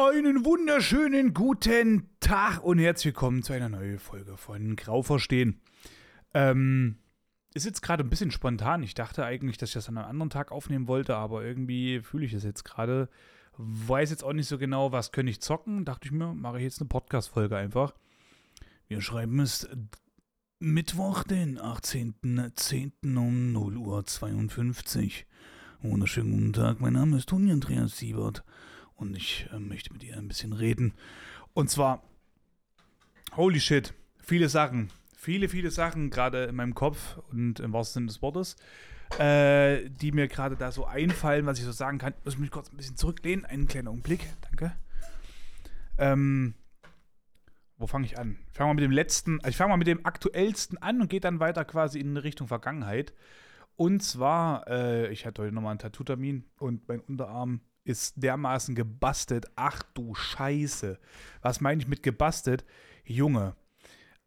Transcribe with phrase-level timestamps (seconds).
[0.00, 5.60] Einen wunderschönen guten Tag und herzlich willkommen zu einer neuen Folge von Grau verstehen.
[6.32, 6.96] Ähm,
[7.52, 8.82] ist jetzt gerade ein bisschen spontan.
[8.82, 12.24] Ich dachte eigentlich, dass ich das an einem anderen Tag aufnehmen wollte, aber irgendwie fühle
[12.24, 13.10] ich es jetzt gerade.
[13.58, 15.84] Weiß jetzt auch nicht so genau, was könnte ich zocken.
[15.84, 17.92] Dachte ich mir, mache ich jetzt eine Podcast-Folge einfach.
[18.88, 19.68] Wir schreiben es
[20.60, 23.18] Mittwoch, den 18.10.
[23.18, 25.26] um 0 Uhr 52.
[25.82, 28.44] Wunderschönen guten Tag, mein Name ist Toni Andreas Siebert
[29.00, 30.94] und ich äh, möchte mit ihr ein bisschen reden.
[31.54, 32.02] Und zwar,
[33.36, 34.90] holy shit, viele Sachen.
[35.16, 38.56] Viele, viele Sachen gerade in meinem Kopf und im wahrsten Sinne des Wortes,
[39.18, 42.14] äh, die mir gerade da so einfallen, was ich so sagen kann.
[42.24, 43.44] Muss ich mich kurz ein bisschen zurücklehnen.
[43.44, 44.72] Einen kleinen Augenblick, danke.
[45.98, 46.54] Ähm,
[47.76, 48.38] wo fange ich an?
[48.50, 51.08] Ich fange mal mit dem letzten, also ich fange mal mit dem aktuellsten an und
[51.08, 53.14] gehe dann weiter quasi in Richtung Vergangenheit.
[53.76, 59.46] Und zwar, äh, ich hatte heute nochmal einen Tattoo-Termin und mein Unterarm ist dermaßen gebastelt.
[59.56, 60.98] Ach du Scheiße.
[61.42, 62.64] Was meine ich mit gebastelt?
[63.04, 63.56] Junge.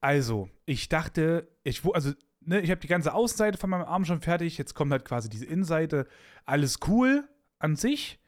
[0.02, 4.22] Also, ich dachte, ich, also, ne, ich habe die ganze Außenseite von meinem Arm schon
[4.22, 4.58] fertig.
[4.58, 6.08] Jetzt kommt halt quasi diese Innenseite.
[6.46, 7.28] Alles cool
[7.60, 8.20] an sich.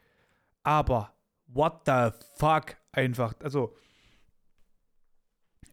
[0.63, 1.13] Aber,
[1.47, 2.77] what the fuck?
[2.91, 3.75] Einfach, also,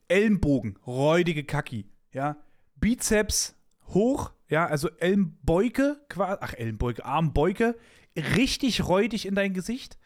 [0.09, 2.37] Ellenbogen, räudige Kacki, ja.
[2.77, 3.55] Bizeps
[3.95, 7.77] hoch, ja, also Ellenbeuge, ach, Ellenbeuge, Armbeuge,
[8.17, 9.99] richtig räudig in dein Gesicht.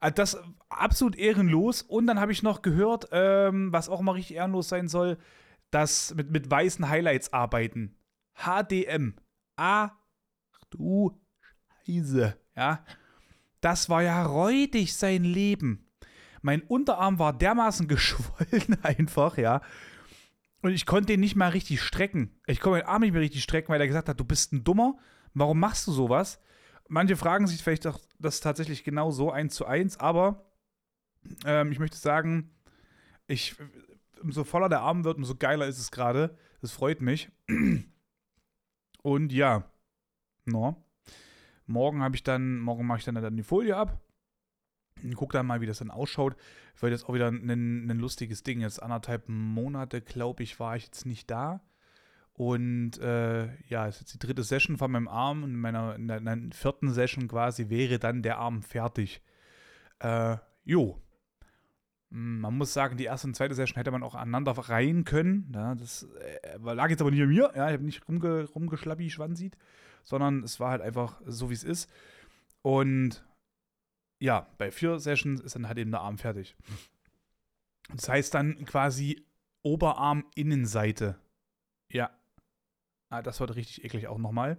[0.00, 1.82] Also das absolut ehrenlos.
[1.82, 5.18] Und dann habe ich noch gehört, ähm, was auch mal richtig ehrenlos sein soll,
[5.70, 7.96] dass mit, mit weißen Highlights arbeiten.
[8.34, 9.14] HDM.
[9.56, 9.92] Ach
[10.70, 11.18] du
[11.86, 12.36] Scheiße.
[12.56, 12.84] Ja.
[13.60, 15.86] Das war ja räudig sein Leben.
[16.42, 19.62] Mein Unterarm war dermaßen geschwollen einfach, ja.
[20.62, 22.30] Und ich konnte den nicht mal richtig strecken.
[22.46, 24.64] Ich konnte meinen Arm nicht mehr richtig strecken, weil er gesagt hat, du bist ein
[24.64, 24.96] Dummer.
[25.34, 26.40] Warum machst du sowas?
[26.94, 30.48] Manche fragen sich vielleicht auch das tatsächlich genau so eins zu eins, aber
[31.44, 32.54] ähm, ich möchte sagen,
[33.26, 33.56] ich,
[34.22, 36.38] umso voller der Arm wird, umso geiler ist es gerade.
[36.60, 37.32] Das freut mich.
[39.02, 39.68] Und ja,
[40.44, 40.84] no.
[41.66, 44.00] Morgen habe ich dann, morgen mache ich dann, dann die Folie ab.
[45.02, 46.36] Und guck dann mal, wie das dann ausschaut.
[46.78, 48.60] Wird jetzt auch wieder ein, ein lustiges Ding.
[48.60, 51.60] Jetzt anderthalb Monate, glaube ich, war ich jetzt nicht da.
[52.36, 56.08] Und äh, ja, ist jetzt die dritte Session von meinem Arm und in meiner, in
[56.08, 56.20] der,
[56.52, 59.22] vierten Session quasi wäre dann der Arm fertig.
[60.00, 61.00] Äh, jo.
[62.10, 65.52] Hm, man muss sagen, die erste und zweite Session hätte man auch aneinander reihen können.
[65.54, 66.08] Ja, das
[66.42, 67.52] äh, lag jetzt aber nicht an mir.
[67.54, 69.56] Ja, ich habe nicht rumge, rumgeschlappi Schwanzit,
[70.02, 71.88] sondern es war halt einfach so, wie es ist.
[72.62, 73.24] Und
[74.18, 76.56] ja, bei vier Sessions ist dann halt eben der Arm fertig.
[77.94, 79.24] Das heißt dann quasi
[79.62, 81.20] Oberarm-Innenseite.
[81.90, 82.10] Ja,
[83.14, 84.56] Ah, das wird richtig eklig auch nochmal.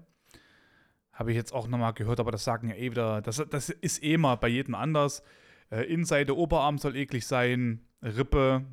[1.11, 3.21] Habe ich jetzt auch nochmal gehört, aber das sagen ja eh wieder.
[3.21, 5.23] Das, das ist eh mal bei jedem anders.
[5.71, 7.85] Äh, Innenseite, Oberarm soll eklig sein.
[8.01, 8.65] Rippe,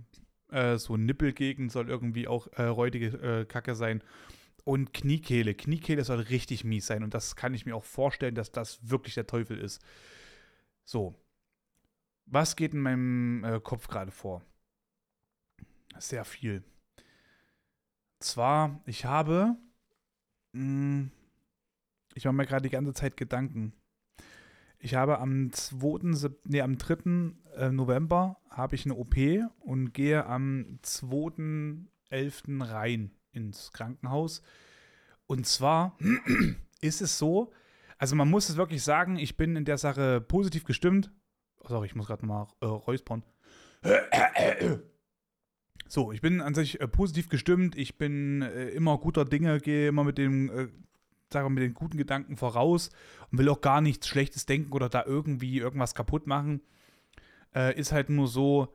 [0.53, 3.07] äh, so Nippelgegend soll irgendwie auch äh, räudige
[3.41, 4.05] äh, Kacke sein.
[4.63, 5.53] Und Kniekehle.
[5.57, 7.03] Kniekehle soll richtig mies sein.
[7.03, 9.83] Und das kann ich mir auch vorstellen, dass das wirklich der Teufel ist.
[10.85, 11.13] So.
[12.27, 14.43] Was geht in meinem äh, Kopf gerade vor?
[15.99, 16.63] Sehr viel.
[18.21, 19.57] Zwar, ich habe
[20.53, 23.73] ich mache mir gerade die ganze Zeit Gedanken.
[24.79, 26.31] Ich habe am 2.
[26.45, 27.33] Nee, am 3.
[27.57, 29.15] Äh, November habe ich eine OP
[29.61, 32.69] und gehe am 2.11.
[32.69, 34.43] rein ins Krankenhaus.
[35.27, 35.97] Und zwar
[36.81, 37.53] ist es so,
[37.97, 41.13] also man muss es wirklich sagen, ich bin in der Sache positiv gestimmt.
[41.61, 43.23] Oh, sorry, ich muss gerade mal äh, räuspern.
[45.95, 47.77] So, ich bin an sich äh, positiv gestimmt.
[47.77, 50.69] Ich bin äh, immer guter Dinge, gehe immer mit dem, äh,
[51.31, 52.89] sagen wir, mit den guten Gedanken voraus
[53.31, 56.63] und will auch gar nichts Schlechtes denken oder da irgendwie irgendwas kaputt machen.
[57.55, 58.75] Äh, ist halt nur so,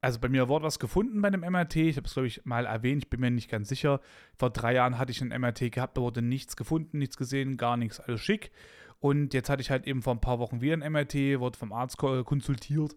[0.00, 1.76] also bei mir wurde was gefunden bei einem MRT.
[1.76, 3.04] Ich habe es, glaube ich, mal erwähnt.
[3.04, 4.00] Ich bin mir nicht ganz sicher.
[4.38, 7.76] Vor drei Jahren hatte ich ein MRT gehabt, da wurde nichts gefunden, nichts gesehen, gar
[7.76, 8.50] nichts, alles schick.
[8.98, 11.74] Und jetzt hatte ich halt eben vor ein paar Wochen wieder ein MRT, wurde vom
[11.74, 12.96] Arzt konsultiert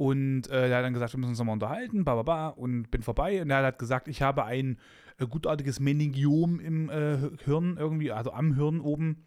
[0.00, 2.90] und äh, er hat dann gesagt, wir müssen uns nochmal unterhalten, ba, ba, ba, und
[2.90, 3.42] bin vorbei.
[3.42, 4.78] Und er hat gesagt, ich habe ein
[5.18, 9.26] äh, gutartiges Meningiom im äh, Hirn irgendwie, also am Hirn oben.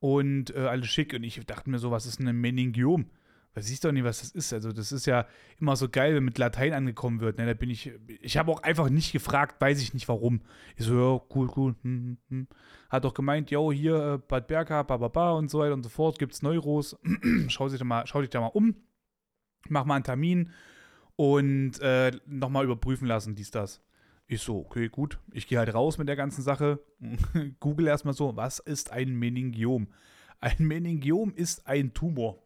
[0.00, 1.14] Und äh, alles schick.
[1.14, 3.10] Und ich dachte mir so, was ist denn ein Meningiom?
[3.54, 4.52] Weiß ich doch nicht, was das ist.
[4.52, 5.24] Also, das ist ja
[5.60, 7.38] immer so geil, wenn mit Latein angekommen wird.
[7.38, 7.46] Ne?
[7.46, 7.92] Da bin ich.
[8.22, 10.40] Ich habe auch einfach nicht gefragt, weiß ich nicht warum.
[10.74, 11.76] Ich so, ja, cool, cool.
[11.82, 12.48] Hm, hm, hm.
[12.90, 15.84] Hat doch gemeint, yo, hier, äh, Bad Berka, ba, ba, ba und so weiter und
[15.84, 16.18] so fort.
[16.18, 16.98] Gibt's Neuros.
[17.46, 18.74] schau, dich da mal, schau dich da mal um
[19.68, 20.50] mach mal einen Termin
[21.16, 23.82] und äh, nochmal überprüfen lassen, dies, das.
[24.26, 25.18] Ich so, okay, gut.
[25.32, 26.80] Ich gehe halt raus mit der ganzen Sache.
[27.60, 29.88] Google erstmal so, was ist ein Meningiom?
[30.40, 32.42] Ein Meningiom ist ein Tumor.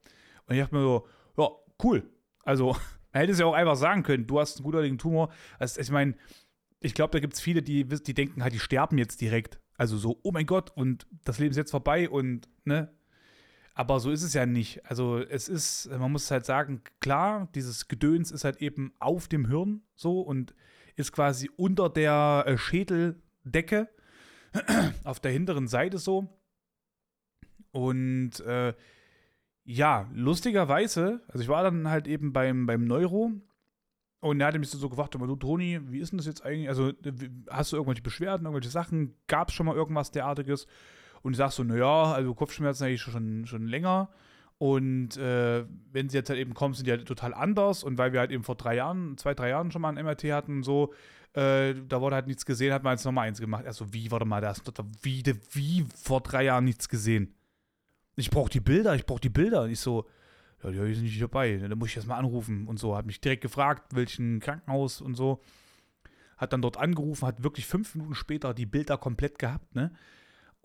[0.46, 1.48] Und ich dachte mir so, ja,
[1.84, 2.10] cool.
[2.42, 2.72] Also,
[3.12, 5.30] man hätte es ja auch einfach sagen können, du hast einen gutartigen Tumor.
[5.58, 6.14] Also, ich meine,
[6.80, 9.60] ich glaube, da gibt es viele, die, die denken halt, die sterben jetzt direkt.
[9.76, 12.90] Also so, oh mein Gott, und das Leben ist jetzt vorbei und, ne?
[13.78, 14.87] Aber so ist es ja nicht.
[14.87, 19.46] Also es ist, man muss halt sagen, klar, dieses Gedöns ist halt eben auf dem
[19.49, 20.55] Hirn so und
[20.96, 23.90] ist quasi unter der äh, Schädeldecke
[25.05, 26.26] auf der hinteren Seite so.
[27.70, 28.73] Und äh,
[29.64, 33.32] ja, lustigerweise, also ich war dann halt eben beim, beim Neuro
[34.20, 36.70] und er hatte mich so gefragt, du Toni, wie ist denn das jetzt eigentlich?
[36.70, 36.93] Also
[37.50, 39.17] hast du irgendwelche Beschwerden, irgendwelche Sachen?
[39.26, 40.67] Gab es schon mal irgendwas derartiges?
[41.26, 44.11] Und ich sag so, naja, also Kopfschmerzen eigentlich schon, schon länger.
[44.58, 47.82] Und äh, wenn sie jetzt halt eben kommen, sind die halt total anders.
[47.82, 50.26] Und weil wir halt eben vor drei Jahren, zwei, drei Jahren schon mal ein MRT
[50.26, 50.94] hatten und so,
[51.32, 53.67] äh, da wurde halt nichts gesehen, hat man jetzt nochmal eins gemacht.
[53.67, 54.62] Also, wie, warte mal, da ist
[55.02, 57.34] wie, wie vor drei Jahren nichts gesehen.
[58.14, 59.62] Ich brauche die Bilder, ich brauche die Bilder.
[59.62, 60.06] Und ich so,
[60.62, 61.56] ja, die sind nicht dabei.
[61.56, 62.96] Da muss ich erst mal anrufen und so.
[62.96, 65.43] Hat mich direkt gefragt, welchen Krankenhaus und so.
[66.37, 69.90] Hat dann dort angerufen, hat wirklich fünf Minuten später die Bilder komplett gehabt, ne?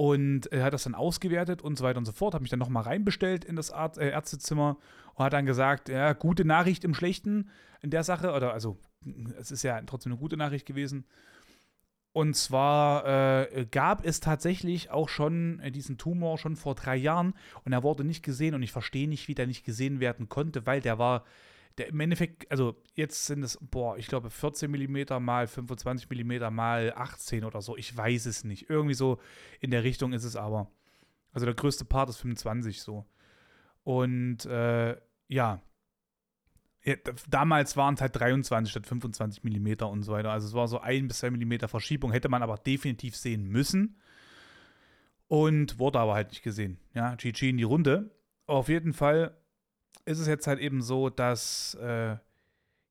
[0.01, 2.33] Und er hat das dann ausgewertet und so weiter und so fort.
[2.33, 4.77] Hat mich dann nochmal reinbestellt in das Arzt, äh, Ärztezimmer
[5.13, 7.51] und hat dann gesagt, ja, gute Nachricht im Schlechten
[7.81, 8.33] in der Sache.
[8.33, 8.79] Oder also,
[9.39, 11.05] es ist ja trotzdem eine gute Nachricht gewesen.
[12.13, 17.35] Und zwar äh, gab es tatsächlich auch schon äh, diesen Tumor schon vor drei Jahren
[17.63, 20.65] und er wurde nicht gesehen und ich verstehe nicht, wie der nicht gesehen werden konnte,
[20.65, 21.25] weil der war,
[21.81, 26.53] der im Endeffekt, also jetzt sind es, boah, ich glaube 14 mm mal 25 mm
[26.53, 28.69] mal 18 oder so, ich weiß es nicht.
[28.69, 29.19] Irgendwie so
[29.59, 30.69] in der Richtung ist es aber.
[31.31, 33.05] Also der größte Part ist 25 so.
[33.83, 34.95] Und äh,
[35.27, 35.61] ja,
[36.83, 36.95] ja,
[37.29, 40.31] damals waren es halt 23 statt 25 mm und so weiter.
[40.31, 43.97] Also es war so ein bis zwei Millimeter Verschiebung, hätte man aber definitiv sehen müssen.
[45.27, 46.77] Und wurde aber halt nicht gesehen.
[46.93, 48.11] Ja, GG in die Runde.
[48.45, 49.40] Auf jeden Fall
[50.05, 52.17] ist es jetzt halt eben so, dass äh,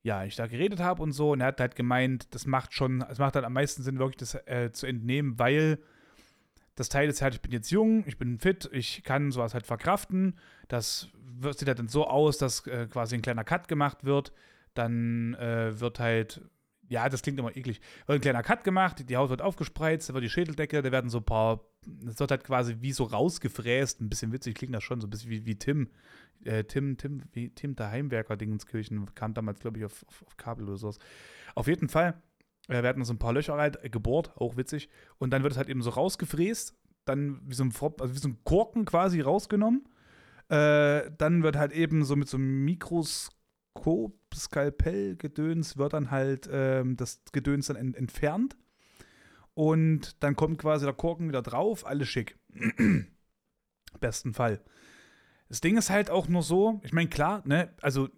[0.02, 1.32] ja, ich da geredet habe und so.
[1.32, 4.16] Und er hat halt gemeint, das macht schon, es macht halt am meisten Sinn, wirklich
[4.16, 5.78] das äh, zu entnehmen, weil
[6.74, 9.66] das Teil ist halt, ich bin jetzt jung, ich bin fit, ich kann sowas halt
[9.66, 10.38] verkraften.
[10.68, 11.08] Das
[11.56, 14.32] sieht halt dann so aus, dass äh, quasi ein kleiner Cut gemacht wird.
[14.72, 16.40] Dann äh, wird halt,
[16.90, 20.14] ja, das klingt immer eklig, wird ein kleiner Cut gemacht, die Haut wird aufgespreizt, da
[20.14, 24.00] wird die Schädeldecke, da werden so ein paar, das wird halt quasi wie so rausgefräst,
[24.00, 25.88] ein bisschen witzig, klingt das schon so ein bisschen wie, wie Tim.
[26.44, 30.36] Äh, Tim, Tim, wie Tim der Heimwerker Dingenskirchen kam damals, glaube ich, auf, auf, auf
[30.36, 30.98] Kabel oder sowas.
[31.54, 32.20] Auf jeden Fall
[32.68, 34.88] äh, hatten so ein paar Löcher halt gebohrt, auch witzig.
[35.18, 38.28] Und dann wird es halt eben so rausgefräst, dann wie so ein, also wie so
[38.28, 39.84] ein Korken quasi rausgenommen.
[40.48, 43.39] Äh, dann wird halt eben so mit so einem Mikroskop,
[44.34, 48.56] Skalpell, Gedöns, wird dann halt ähm, das Gedöns dann ent entfernt.
[49.54, 52.38] Und dann kommt quasi der Korken wieder drauf, alles schick.
[54.00, 54.60] Besten Fall.
[55.48, 58.08] Das Ding ist halt auch nur so, ich meine, klar, ne, also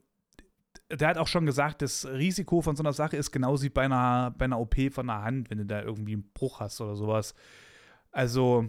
[0.91, 3.85] der hat auch schon gesagt, das Risiko von so einer Sache ist genauso wie bei
[3.85, 6.97] einer, bei einer OP von der Hand, wenn du da irgendwie einen Bruch hast oder
[6.97, 7.35] sowas.
[8.11, 8.69] Also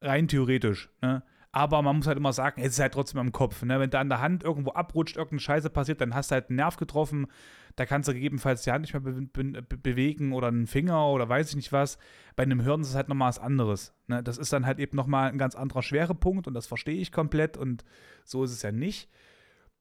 [0.00, 1.22] rein theoretisch, ne?
[1.54, 3.62] Aber man muss halt immer sagen, es ist halt trotzdem am Kopf.
[3.62, 3.78] Ne?
[3.78, 6.56] Wenn da an der Hand irgendwo abrutscht, irgendeine Scheiße passiert, dann hast du halt einen
[6.56, 7.28] Nerv getroffen.
[7.76, 11.28] Da kannst du gegebenenfalls die Hand nicht mehr be be bewegen oder einen Finger oder
[11.28, 11.96] weiß ich nicht was.
[12.34, 13.94] Bei einem Hirn ist es halt nochmal was anderes.
[14.08, 14.20] Ne?
[14.20, 17.56] Das ist dann halt eben nochmal ein ganz anderer Schwerepunkt und das verstehe ich komplett
[17.56, 17.84] und
[18.24, 19.08] so ist es ja nicht.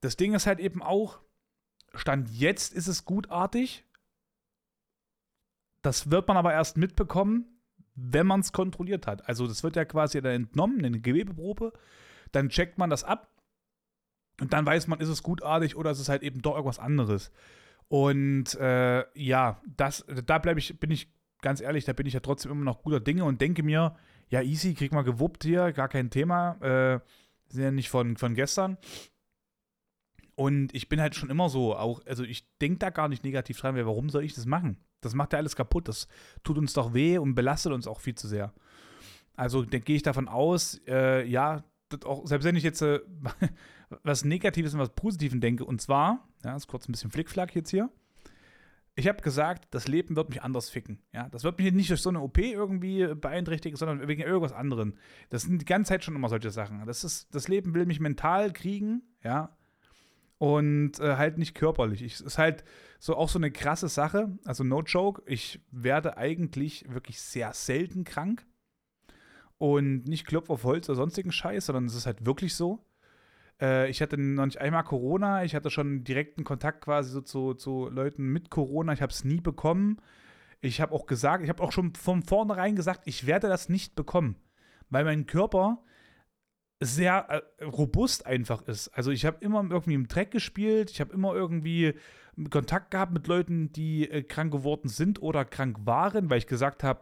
[0.02, 1.22] Das Ding ist halt eben auch,
[1.96, 3.84] Stand jetzt ist es gutartig.
[5.82, 7.53] Das wird man aber erst mitbekommen,
[7.96, 9.28] wenn man es kontrolliert hat.
[9.28, 11.74] Also das wird ja quasi dann entnommen, eine Gewebeprobe.
[12.32, 13.30] Dann checkt man das ab
[14.40, 17.32] und dann weiß man, ist es gutartig oder ist es halt eben doch irgendwas anderes.
[17.88, 22.22] Und äh, ja, das, da bleibe ich, bin ich ganz ehrlich, da bin ich ja
[22.22, 23.96] trotzdem immer noch guter Dinge und denke mir,
[24.30, 26.58] ja, easy, krieg mal gewuppt hier, gar kein Thema.
[26.62, 27.00] Äh,
[27.50, 28.78] sind ja nicht von, von gestern.
[30.36, 33.60] Und ich bin halt schon immer so, auch, also ich denke da gar nicht negativ
[33.60, 34.78] dran, warum soll ich das machen?
[35.02, 35.88] Das macht ja alles kaputt.
[35.88, 36.08] Das
[36.44, 38.54] tut uns doch weh und belastet uns auch viel zu sehr.
[39.36, 41.64] Also gehe ich davon aus, äh, ja,
[42.06, 43.00] auch, selbst wenn ich jetzt äh,
[44.04, 47.70] was Negatives und was Positives denke, und zwar, ja, ist kurz ein bisschen Flickflack jetzt
[47.70, 47.90] hier.
[48.96, 51.00] Ich habe gesagt, das Leben wird mich anders ficken.
[51.14, 54.94] Ja, das wird mich nicht durch so eine OP irgendwie beeinträchtigen, sondern wegen irgendwas anderem.
[55.30, 56.86] Das sind die ganze Zeit schon immer solche Sachen.
[56.86, 59.58] Das ist, das Leben will mich mental kriegen, ja,
[60.38, 62.02] und äh, halt nicht körperlich.
[62.02, 62.64] Es ist halt
[63.00, 64.38] so auch so eine krasse Sache.
[64.46, 68.46] Also no joke, ich werde eigentlich wirklich sehr selten krank
[69.58, 72.86] und nicht Klopf auf Holz oder sonstigen Scheiß, sondern es ist halt wirklich so.
[73.62, 77.54] Äh, ich hatte noch nicht einmal Corona, ich hatte schon direkten Kontakt quasi so zu,
[77.54, 79.98] zu Leuten mit Corona, ich habe es nie bekommen.
[80.62, 83.96] Ich habe auch gesagt, ich habe auch schon von vornherein gesagt, ich werde das nicht
[83.96, 84.38] bekommen,
[84.90, 85.84] weil mein Körper
[86.86, 88.90] sehr äh, robust einfach ist.
[88.90, 91.94] Also ich habe immer irgendwie im Dreck gespielt, ich habe immer irgendwie
[92.50, 96.84] Kontakt gehabt mit Leuten, die äh, krank geworden sind oder krank waren, weil ich gesagt
[96.84, 97.02] habe,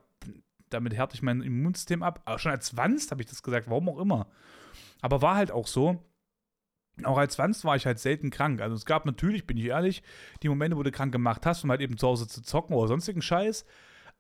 [0.70, 2.22] damit härte ich mein Immunsystem ab.
[2.26, 4.28] Aber schon als Wanst habe ich das gesagt, warum auch immer.
[5.02, 6.04] Aber war halt auch so.
[7.04, 8.62] Auch als Wanst war ich halt selten krank.
[8.62, 10.04] Also es gab natürlich, bin ich ehrlich,
[10.44, 12.88] die Momente, wo du krank gemacht hast, um halt eben zu Hause zu zocken oder
[12.88, 13.66] sonstigen Scheiß.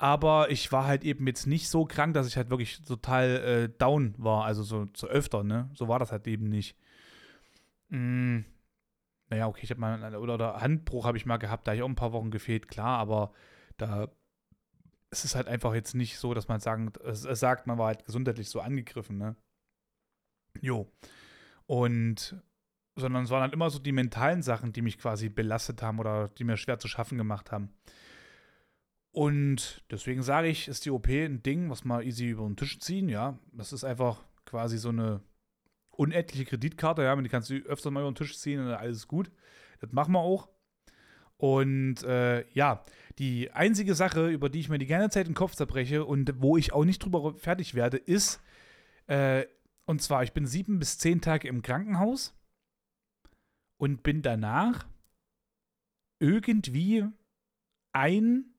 [0.01, 3.69] Aber ich war halt eben jetzt nicht so krank, dass ich halt wirklich total äh,
[3.69, 4.45] down war.
[4.45, 5.69] Also so, so öfter, ne?
[5.75, 6.75] So war das halt eben nicht.
[7.89, 8.39] Mm,
[9.29, 11.83] naja, okay, ich habe mal, oder, oder Handbruch habe ich mal gehabt, da habe ich
[11.83, 13.31] auch ein paar Wochen gefehlt, klar, aber
[13.77, 14.07] da
[15.11, 17.85] ist es halt einfach jetzt nicht so, dass man sagen, es, es sagt, man war
[17.85, 19.35] halt gesundheitlich so angegriffen, ne?
[20.61, 20.91] Jo.
[21.67, 22.41] Und,
[22.95, 26.29] sondern es waren halt immer so die mentalen Sachen, die mich quasi belastet haben oder
[26.29, 27.71] die mir schwer zu schaffen gemacht haben.
[29.11, 32.79] Und deswegen sage ich, ist die OP ein Ding, was mal easy über den Tisch
[32.79, 33.37] ziehen, ja.
[33.51, 35.21] Das ist einfach quasi so eine
[35.89, 39.07] unendliche Kreditkarte, ja, die kannst du öfter mal über den Tisch ziehen und alles ist
[39.07, 39.31] gut.
[39.81, 40.49] Das machen wir auch.
[41.37, 42.85] Und äh, ja,
[43.17, 46.55] die einzige Sache, über die ich mir die ganze Zeit den Kopf zerbreche und wo
[46.55, 48.41] ich auch nicht drüber fertig werde, ist,
[49.07, 49.45] äh,
[49.85, 52.33] und zwar, ich bin sieben bis zehn Tage im Krankenhaus
[53.77, 54.85] und bin danach
[56.19, 57.05] irgendwie
[57.91, 58.50] ein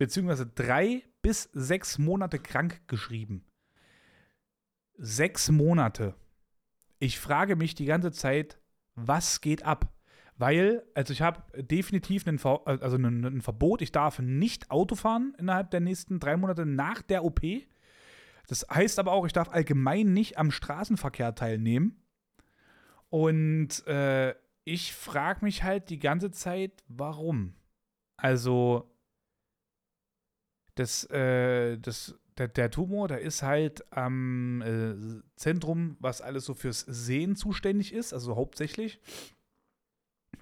[0.00, 3.44] beziehungsweise drei bis sechs Monate krank geschrieben.
[4.96, 6.14] Sechs Monate.
[6.98, 8.58] Ich frage mich die ganze Zeit,
[8.94, 9.92] was geht ab?
[10.38, 15.34] Weil, also ich habe definitiv einen, Ver also ein, Verbot, ich darf nicht Auto fahren
[15.38, 17.42] innerhalb der nächsten drei Monate nach der OP.
[18.48, 22.02] Das heißt aber auch, ich darf allgemein nicht am Straßenverkehr teilnehmen.
[23.10, 27.52] Und äh, ich frage mich halt die ganze Zeit, warum?
[28.16, 28.89] Also,
[30.80, 36.54] das, äh, das, der, der, Tumor, der ist halt am äh, Zentrum, was alles so
[36.54, 39.00] fürs Sehen zuständig ist, also hauptsächlich.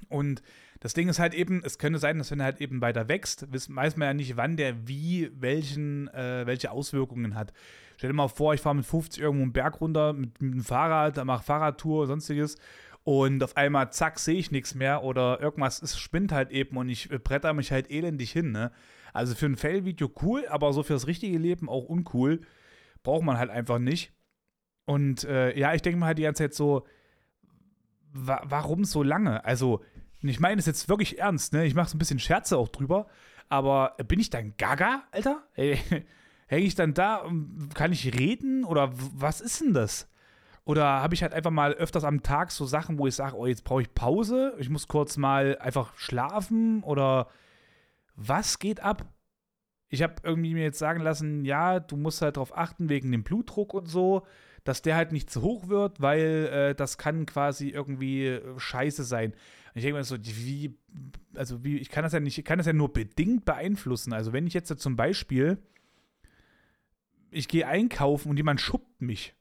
[0.08, 0.42] Und
[0.80, 3.46] das Ding ist halt eben, es könnte sein, dass wenn er halt eben weiter wächst,
[3.50, 7.52] weiß man ja nicht, wann der wie welchen, äh, welche Auswirkungen hat.
[7.96, 10.62] Stell dir mal vor, ich fahre mit 50 irgendwo einen Berg runter mit, mit dem
[10.62, 12.56] Fahrrad, da mache Fahrradtour, sonstiges
[13.02, 16.88] und auf einmal, zack, sehe ich nichts mehr oder irgendwas ist, spinnt halt eben und
[16.88, 18.70] ich bretter mich halt elendig hin, ne?
[19.12, 22.40] Also für ein Fail-Video cool, aber so fürs richtige Leben auch uncool.
[23.02, 24.12] Braucht man halt einfach nicht.
[24.84, 26.86] Und äh, ja, ich denke mir halt die ganze Zeit so,
[28.12, 29.44] wa warum so lange?
[29.44, 29.82] Also,
[30.20, 31.66] ich meine es jetzt wirklich ernst, ne?
[31.66, 33.06] Ich mache so ein bisschen Scherze auch drüber,
[33.48, 35.46] aber bin ich dann gaga, Alter?
[35.52, 35.78] Hey,
[36.48, 37.30] Hänge ich dann da,
[37.74, 40.08] kann ich reden oder was ist denn das?
[40.64, 43.46] Oder habe ich halt einfach mal öfters am Tag so Sachen, wo ich sage, oh,
[43.46, 47.28] jetzt brauche ich Pause, ich muss kurz mal einfach schlafen oder
[48.18, 49.06] was geht ab?
[49.88, 53.22] Ich habe irgendwie mir jetzt sagen lassen, ja, du musst halt darauf achten wegen dem
[53.22, 54.26] Blutdruck und so,
[54.64, 59.04] dass der halt nicht zu hoch wird, weil äh, das kann quasi irgendwie äh, scheiße
[59.04, 59.30] sein.
[59.32, 60.76] Und ich denke mir so, wie,
[61.34, 64.12] also wie, ich kann das ja nicht, ich kann das ja nur bedingt beeinflussen.
[64.12, 65.58] Also wenn ich jetzt zum Beispiel,
[67.30, 69.34] ich gehe einkaufen und jemand schuppt mich,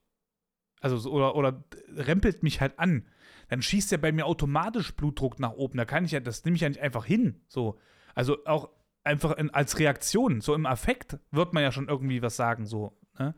[0.80, 1.64] also oder, oder
[1.96, 3.06] rempelt mich halt an,
[3.50, 5.78] dann schießt ja bei mir automatisch Blutdruck nach oben.
[5.78, 7.42] Da kann ich ja, das nehme ich ja nicht einfach hin.
[7.48, 7.80] So.
[8.18, 8.70] Also auch
[9.04, 12.98] einfach in, als Reaktion, so im Affekt wird man ja schon irgendwie was sagen, so.
[13.20, 13.36] Ne?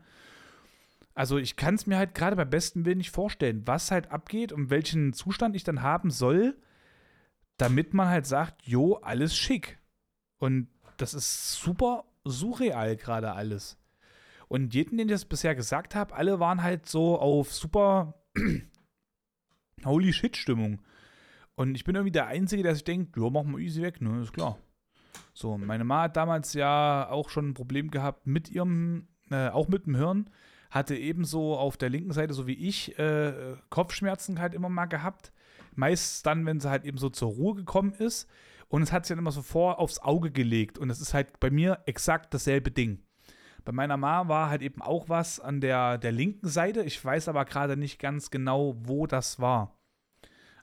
[1.12, 4.52] Also ich kann es mir halt gerade beim besten Willen nicht vorstellen, was halt abgeht
[4.52, 6.56] und welchen Zustand ich dann haben soll,
[7.58, 9.78] damit man halt sagt, jo, alles schick.
[10.38, 13.76] Und das ist super surreal gerade alles.
[14.48, 18.14] Und jeden, den ich das bisher gesagt habe, alle waren halt so auf super
[19.84, 20.80] Holy Shit-Stimmung.
[21.54, 24.22] Und ich bin irgendwie der Einzige, der sich denkt, ja, mach mal easy weg, ne,
[24.22, 24.58] ist klar.
[25.32, 29.68] So, meine Mama hat damals ja auch schon ein Problem gehabt mit ihrem, äh, auch
[29.68, 30.30] mit dem Hirn.
[30.70, 35.32] Hatte ebenso auf der linken Seite, so wie ich, äh, Kopfschmerzen halt immer mal gehabt.
[35.74, 38.28] Meist dann, wenn sie halt eben so zur Ruhe gekommen ist.
[38.68, 40.78] Und es hat sich dann immer so vor aufs Auge gelegt.
[40.78, 43.02] Und es ist halt bei mir exakt dasselbe Ding.
[43.64, 46.82] Bei meiner Mama war halt eben auch was an der, der linken Seite.
[46.82, 49.76] Ich weiß aber gerade nicht ganz genau, wo das war.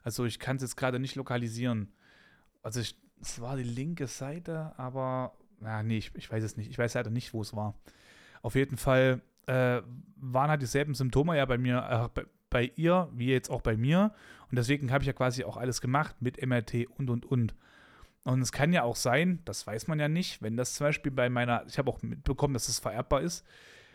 [0.02, 1.92] Also ich kann es jetzt gerade nicht lokalisieren.
[2.62, 5.32] Also ich es war die linke Seite, aber
[5.62, 6.70] ja, nee, ich, ich weiß es nicht.
[6.70, 7.74] Ich weiß leider nicht, wo es war.
[8.42, 9.82] Auf jeden Fall äh,
[10.16, 13.76] waren halt dieselben Symptome ja bei mir, äh, bei, bei, ihr, wie jetzt auch bei
[13.76, 14.12] mir.
[14.50, 17.54] Und deswegen habe ich ja quasi auch alles gemacht mit MRT und und und.
[18.24, 21.10] Und es kann ja auch sein, das weiß man ja nicht, wenn das zum Beispiel
[21.10, 23.46] bei meiner, ich habe auch mitbekommen, dass es vererbbar ist,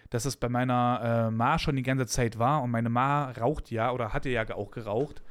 [0.10, 3.70] dass es bei meiner äh, Ma schon die ganze Zeit war und meine Ma raucht
[3.72, 5.24] ja oder hatte ja auch geraucht.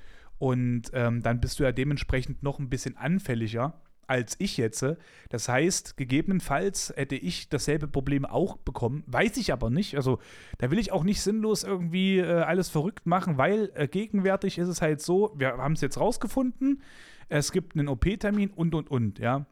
[0.42, 4.84] Und ähm, dann bist du ja dementsprechend noch ein bisschen anfälliger als ich jetzt.
[5.30, 9.04] Das heißt, gegebenenfalls hätte ich dasselbe Problem auch bekommen.
[9.06, 9.94] Weiß ich aber nicht.
[9.94, 10.18] Also
[10.58, 14.66] da will ich auch nicht sinnlos irgendwie äh, alles verrückt machen, weil äh, gegenwärtig ist
[14.66, 16.82] es halt so, wir haben es jetzt rausgefunden,
[17.28, 19.46] es gibt einen OP-Termin und, und, und, ja.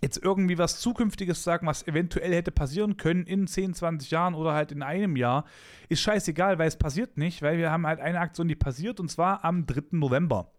[0.00, 4.54] Jetzt irgendwie was Zukünftiges sagen, was eventuell hätte passieren können in 10, 20 Jahren oder
[4.54, 5.44] halt in einem Jahr,
[5.88, 9.10] ist scheißegal, weil es passiert nicht, weil wir haben halt eine Aktion, die passiert und
[9.10, 9.82] zwar am 3.
[9.90, 10.52] November.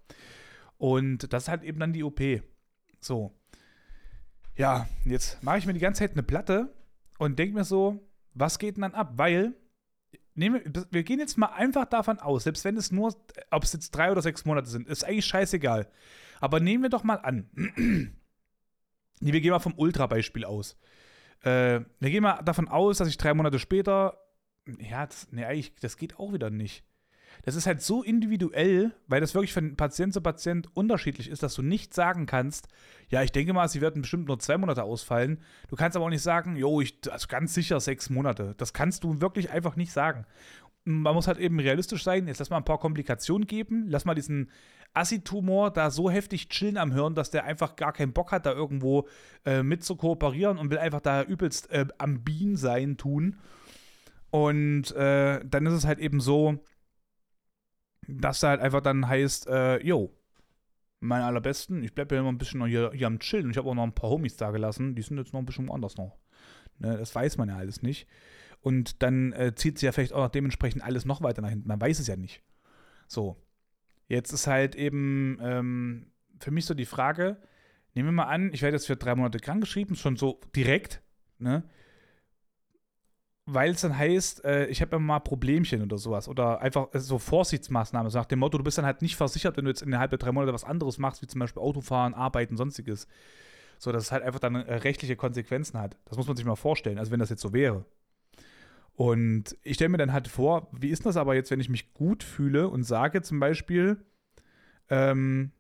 [0.78, 2.22] Und das ist halt eben dann die OP.
[3.00, 3.32] So.
[4.56, 6.74] Ja, jetzt mache ich mir die ganze Zeit eine Platte
[7.18, 9.14] und denke mir so, was geht denn dann ab?
[9.16, 9.54] Weil,
[10.36, 13.16] nehmen wir, wir gehen jetzt mal einfach davon aus, selbst wenn es nur,
[13.50, 15.88] ob es jetzt drei oder sechs Monate sind, ist eigentlich scheißegal.
[16.40, 17.50] Aber nehmen wir doch mal an,
[19.22, 20.78] nee, wir gehen mal vom Ultra-Beispiel aus.
[21.42, 24.18] Äh, wir gehen mal davon aus, dass ich drei Monate später,
[24.80, 26.84] ja, das, nee, eigentlich, das geht auch wieder nicht
[27.44, 31.56] das ist halt so individuell, weil das wirklich von Patient zu Patient unterschiedlich ist, dass
[31.56, 32.68] du nicht sagen kannst,
[33.10, 35.42] ja, ich denke mal, sie werden bestimmt nur zwei Monate ausfallen.
[35.70, 38.54] Du kannst aber auch nicht sagen, jo, ich, also ganz sicher sechs Monate.
[38.58, 40.26] Das kannst du wirklich einfach nicht sagen.
[40.84, 44.16] Man muss halt eben realistisch sein, jetzt lass mal ein paar Komplikationen geben, lass mal
[44.16, 44.50] diesen
[44.94, 48.52] Assi-Tumor da so heftig chillen am Hirn, dass der einfach gar keinen Bock hat, da
[48.52, 49.08] irgendwo
[49.46, 53.38] äh, mit zu kooperieren und will einfach da übelst äh, am Bean sein tun.
[54.32, 56.64] Und äh, dann ist es halt eben so,
[58.08, 60.12] dass da halt einfach dann heißt, äh, yo,
[61.00, 63.52] meine allerbesten, ich bleibe ja immer ein bisschen noch hier, hier am Chillen.
[63.52, 65.68] Ich habe auch noch ein paar Homies da gelassen, die sind jetzt noch ein bisschen
[65.68, 66.18] woanders noch.
[66.80, 68.08] Ne, das weiß man ja alles nicht.
[68.62, 71.68] Und dann äh, zieht sie ja vielleicht auch dementsprechend alles noch weiter nach hinten.
[71.68, 72.42] Man weiß es ja nicht.
[73.08, 73.38] So.
[74.08, 77.38] Jetzt ist halt eben ähm, für mich so die Frage,
[77.94, 81.02] nehmen wir mal an, ich werde jetzt für drei Monate krankgeschrieben, schon so direkt,
[81.40, 81.64] ne?
[83.46, 86.28] weil es dann heißt, äh, ich habe ja mal Problemchen oder sowas.
[86.28, 88.10] Oder einfach äh, so Vorsichtsmaßnahmen.
[88.10, 90.20] So nach dem Motto, du bist dann halt nicht versichert, wenn du jetzt innerhalb der
[90.20, 93.08] drei Monate was anderes machst, wie zum Beispiel Autofahren, Arbeiten, sonstiges.
[93.78, 95.98] So, dass es halt einfach dann äh, rechtliche Konsequenzen hat.
[96.06, 97.86] Das muss man sich mal vorstellen, also wenn das jetzt so wäre.
[98.96, 101.94] Und ich stelle mir dann halt vor, wie ist das aber jetzt, wenn ich mich
[101.94, 103.98] gut fühle und sage zum Beispiel,
[104.90, 105.52] ähm,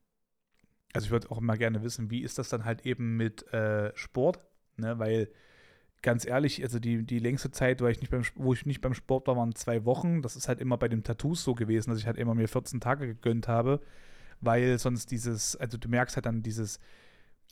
[0.93, 3.95] also ich würde auch immer gerne wissen, wie ist das dann halt eben mit äh,
[3.95, 4.41] Sport,
[4.77, 5.29] ne, weil
[6.01, 9.37] ganz ehrlich, also die, die längste Zeit, ich, beim, wo ich nicht beim Sport war,
[9.37, 10.21] waren zwei Wochen.
[10.21, 12.79] Das ist halt immer bei den Tattoos so gewesen, dass ich halt immer mir 14
[12.79, 13.81] Tage gegönnt habe,
[14.39, 16.79] weil sonst dieses, also du merkst halt dann dieses,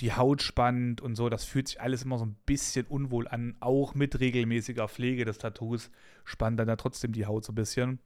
[0.01, 3.55] die Haut spannt und so, das fühlt sich alles immer so ein bisschen unwohl an.
[3.59, 5.91] Auch mit regelmäßiger Pflege des Tattoos
[6.23, 7.99] spannt dann da trotzdem die Haut so ein bisschen.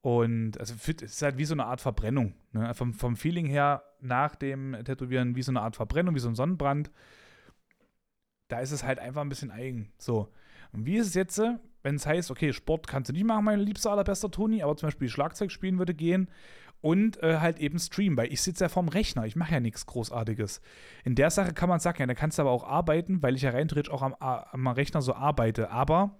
[0.00, 2.34] Und also es ist halt wie so eine Art Verbrennung.
[2.52, 2.74] Ne?
[2.74, 6.34] Vom, vom Feeling her nach dem Tätowieren wie so eine Art Verbrennung, wie so ein
[6.34, 6.90] Sonnenbrand
[8.48, 9.92] da ist es halt einfach ein bisschen eigen.
[9.98, 10.28] So.
[10.72, 11.40] Und wie ist es jetzt,
[11.82, 14.88] wenn es heißt, okay, Sport kannst du nicht machen, mein liebster allerbester Toni, aber zum
[14.88, 16.28] Beispiel Schlagzeug spielen würde gehen
[16.84, 19.86] und äh, halt eben streamen, weil ich sitze ja vorm Rechner, ich mache ja nichts
[19.86, 20.60] Großartiges.
[21.02, 23.40] In der Sache kann man sagen, ja, da kannst du aber auch arbeiten, weil ich
[23.40, 25.70] ja rein theoretisch auch am, am Rechner so arbeite.
[25.70, 26.18] Aber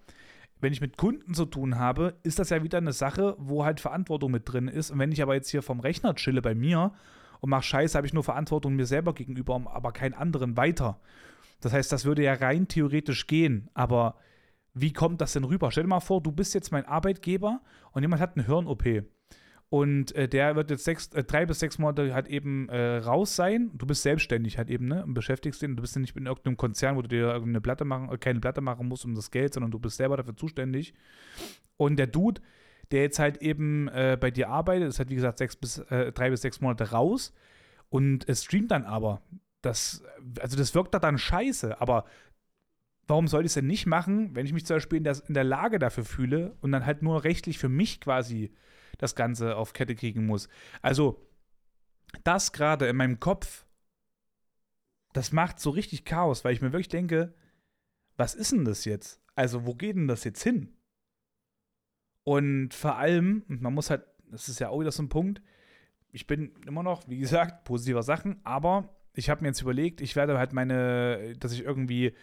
[0.60, 3.78] wenn ich mit Kunden zu tun habe, ist das ja wieder eine Sache, wo halt
[3.78, 4.90] Verantwortung mit drin ist.
[4.90, 6.94] Und wenn ich aber jetzt hier vom Rechner chille bei mir
[7.40, 10.98] und mache Scheiße, habe ich nur Verantwortung mir selber gegenüber, aber keinen anderen weiter.
[11.60, 14.16] Das heißt, das würde ja rein theoretisch gehen, aber
[14.72, 15.70] wie kommt das denn rüber?
[15.70, 17.60] Stell dir mal vor, du bist jetzt mein Arbeitgeber
[17.92, 19.04] und jemand hat eine Hirn-OP.
[19.74, 23.34] Und äh, der wird jetzt sechs, äh, drei bis sechs Monate halt eben äh, raus
[23.34, 23.72] sein.
[23.74, 25.02] Du bist selbstständig halt eben, ne?
[25.02, 25.74] Und beschäftigst den.
[25.74, 28.38] Du bist ja nicht in irgendeinem Konzern, wo du dir irgendeine Platte machen, äh, keine
[28.38, 30.94] Platte machen musst um das Geld, sondern du bist selber dafür zuständig.
[31.76, 32.40] Und der Dude,
[32.92, 36.12] der jetzt halt eben äh, bei dir arbeitet, ist halt wie gesagt sechs bis, äh,
[36.12, 37.34] drei bis sechs Monate raus
[37.88, 39.22] und streamt dann aber
[39.60, 40.04] das,
[40.38, 42.04] also das wirkt da dann scheiße, aber
[43.08, 45.34] warum soll ich es denn nicht machen, wenn ich mich zum Beispiel in der, in
[45.34, 48.52] der Lage dafür fühle und dann halt nur rechtlich für mich quasi
[48.98, 50.48] das Ganze auf Kette kriegen muss?
[50.82, 51.20] Also,
[52.22, 53.66] das gerade in meinem Kopf,
[55.12, 57.34] das macht so richtig Chaos, weil ich mir wirklich denke,
[58.16, 59.20] was ist denn das jetzt?
[59.34, 60.76] Also, wo geht denn das jetzt hin?
[62.22, 65.42] Und vor allem, man muss halt, das ist ja auch wieder so ein Punkt,
[66.10, 70.16] ich bin immer noch, wie gesagt, positiver Sachen, aber ich habe mir jetzt überlegt, ich
[70.16, 72.14] werde halt meine, dass ich irgendwie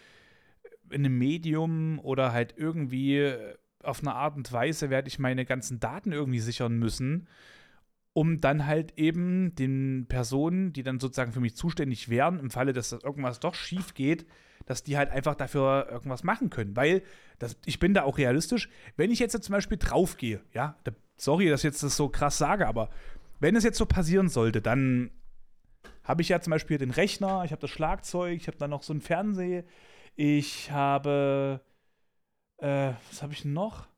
[0.90, 3.34] in einem Medium oder halt irgendwie
[3.84, 7.28] auf eine Art und Weise werde ich meine ganzen Daten irgendwie sichern müssen,
[8.12, 12.72] um dann halt eben den Personen, die dann sozusagen für mich zuständig wären, im Falle,
[12.72, 14.26] dass das irgendwas doch schief geht,
[14.66, 16.76] dass die halt einfach dafür irgendwas machen können.
[16.76, 17.02] Weil
[17.38, 20.76] das, ich bin da auch realistisch, wenn ich jetzt zum Beispiel draufgehe, ja,
[21.16, 22.90] sorry, dass ich jetzt das so krass sage, aber
[23.40, 25.10] wenn es jetzt so passieren sollte, dann
[26.04, 28.82] habe ich ja zum Beispiel den Rechner, ich habe das Schlagzeug, ich habe dann noch
[28.82, 29.64] so einen Fernseher,
[30.14, 31.60] ich habe,
[32.62, 33.88] äh, was habe ich noch?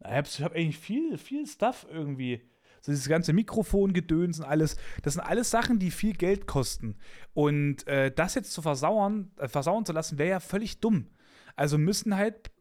[0.00, 2.42] Ich habe hab eigentlich viel, viel Stuff irgendwie.
[2.80, 6.96] So dieses ganze Mikrofongedöns und alles, das sind alles Sachen, die viel Geld kosten.
[7.34, 11.06] Und äh, das jetzt zu versauern, äh, versauern zu lassen, wäre ja völlig dumm.
[11.56, 12.52] Also müssen halt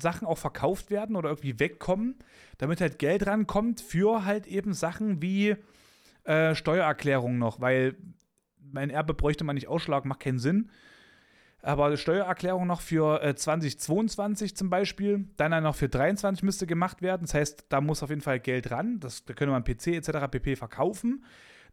[0.00, 2.16] Sachen auch verkauft werden oder irgendwie wegkommen,
[2.58, 5.56] damit halt Geld rankommt für halt eben Sachen wie
[6.24, 7.96] äh, Steuererklärung noch, weil
[8.58, 10.70] mein Erbe bräuchte man nicht ausschlagen, macht keinen Sinn.
[11.64, 17.22] Aber Steuererklärung noch für äh, 2022 zum Beispiel, dann noch für 2023 müsste gemacht werden.
[17.22, 19.00] Das heißt, da muss auf jeden Fall Geld ran.
[19.00, 20.30] Das, da könnte man PC etc.
[20.30, 20.56] pp.
[20.56, 21.24] verkaufen.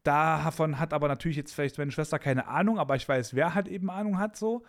[0.03, 3.67] Davon hat aber natürlich jetzt vielleicht meine Schwester keine Ahnung, aber ich weiß, wer halt
[3.67, 4.63] eben Ahnung hat so.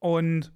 [0.00, 0.52] Und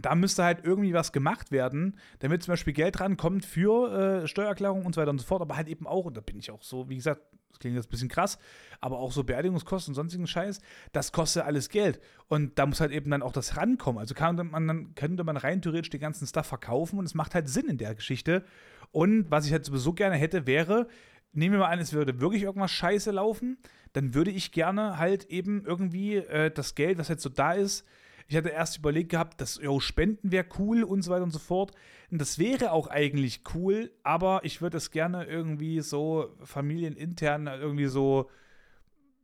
[0.00, 4.84] da müsste halt irgendwie was gemacht werden, damit zum Beispiel Geld rankommt für äh, Steuererklärung
[4.84, 6.62] und so weiter und so fort, aber halt eben auch, und da bin ich auch
[6.62, 8.38] so, wie gesagt, das klingt jetzt ein bisschen krass,
[8.80, 10.60] aber auch so Beerdigungskosten und sonstigen Scheiß,
[10.92, 12.00] das kostet alles Geld.
[12.26, 14.00] Und da muss halt eben dann auch das rankommen.
[14.00, 17.34] Also kann man dann, könnte man rein theoretisch den ganzen Stuff verkaufen und es macht
[17.34, 18.44] halt Sinn in der Geschichte.
[18.90, 20.88] Und was ich halt sowieso gerne hätte, wäre,
[21.32, 23.58] nehmen wir mal an, es würde wirklich irgendwas scheiße laufen,
[23.92, 27.86] dann würde ich gerne halt eben irgendwie äh, das Geld, was jetzt so da ist,
[28.26, 31.38] ich hatte erst überlegt gehabt, dass yo, Spenden wäre cool und so weiter und so
[31.38, 31.72] fort.
[32.10, 37.86] Und das wäre auch eigentlich cool, aber ich würde es gerne irgendwie so familienintern irgendwie
[37.86, 38.30] so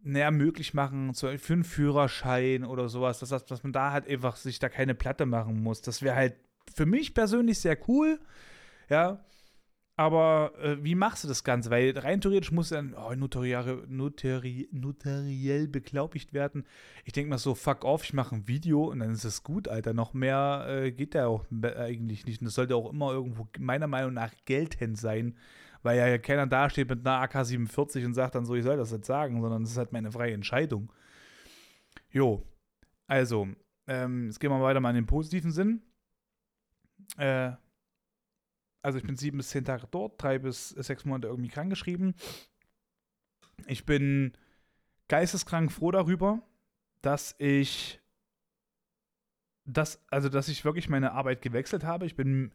[0.03, 4.59] näher möglich machen, für einen Führerschein oder sowas, dass, dass man da halt einfach sich
[4.59, 5.83] da keine Platte machen muss.
[5.83, 6.37] Das wäre halt
[6.75, 8.19] für mich persönlich sehr cool.
[8.89, 9.25] Ja,
[10.01, 11.69] aber äh, wie machst du das Ganze?
[11.69, 16.65] Weil rein theoretisch muss dann oh, notariare, notari, notariell beglaubigt werden.
[17.05, 19.69] Ich denke mal so, fuck off, ich mache ein Video und dann ist es gut,
[19.69, 19.93] Alter.
[19.93, 22.41] Noch mehr äh, geht da auch eigentlich nicht.
[22.41, 25.37] Und das sollte auch immer irgendwo meiner Meinung nach geltend sein.
[25.83, 29.07] Weil ja keiner dasteht mit einer AK-47 und sagt dann so, ich soll das jetzt
[29.07, 30.91] sagen, sondern das ist halt meine freie Entscheidung.
[32.11, 32.43] Jo,
[33.07, 33.49] also,
[33.87, 35.83] ähm, jetzt gehen wir weiter mal in den positiven Sinn.
[37.19, 37.53] Äh,
[38.83, 42.15] also ich bin sieben bis zehn Tage dort, drei bis sechs Monate irgendwie krankgeschrieben.
[43.67, 44.33] Ich bin
[45.09, 46.41] geisteskrank froh darüber,
[47.03, 48.01] dass ich
[49.65, 52.07] das, also dass ich wirklich meine Arbeit gewechselt habe.
[52.07, 52.53] Ich bin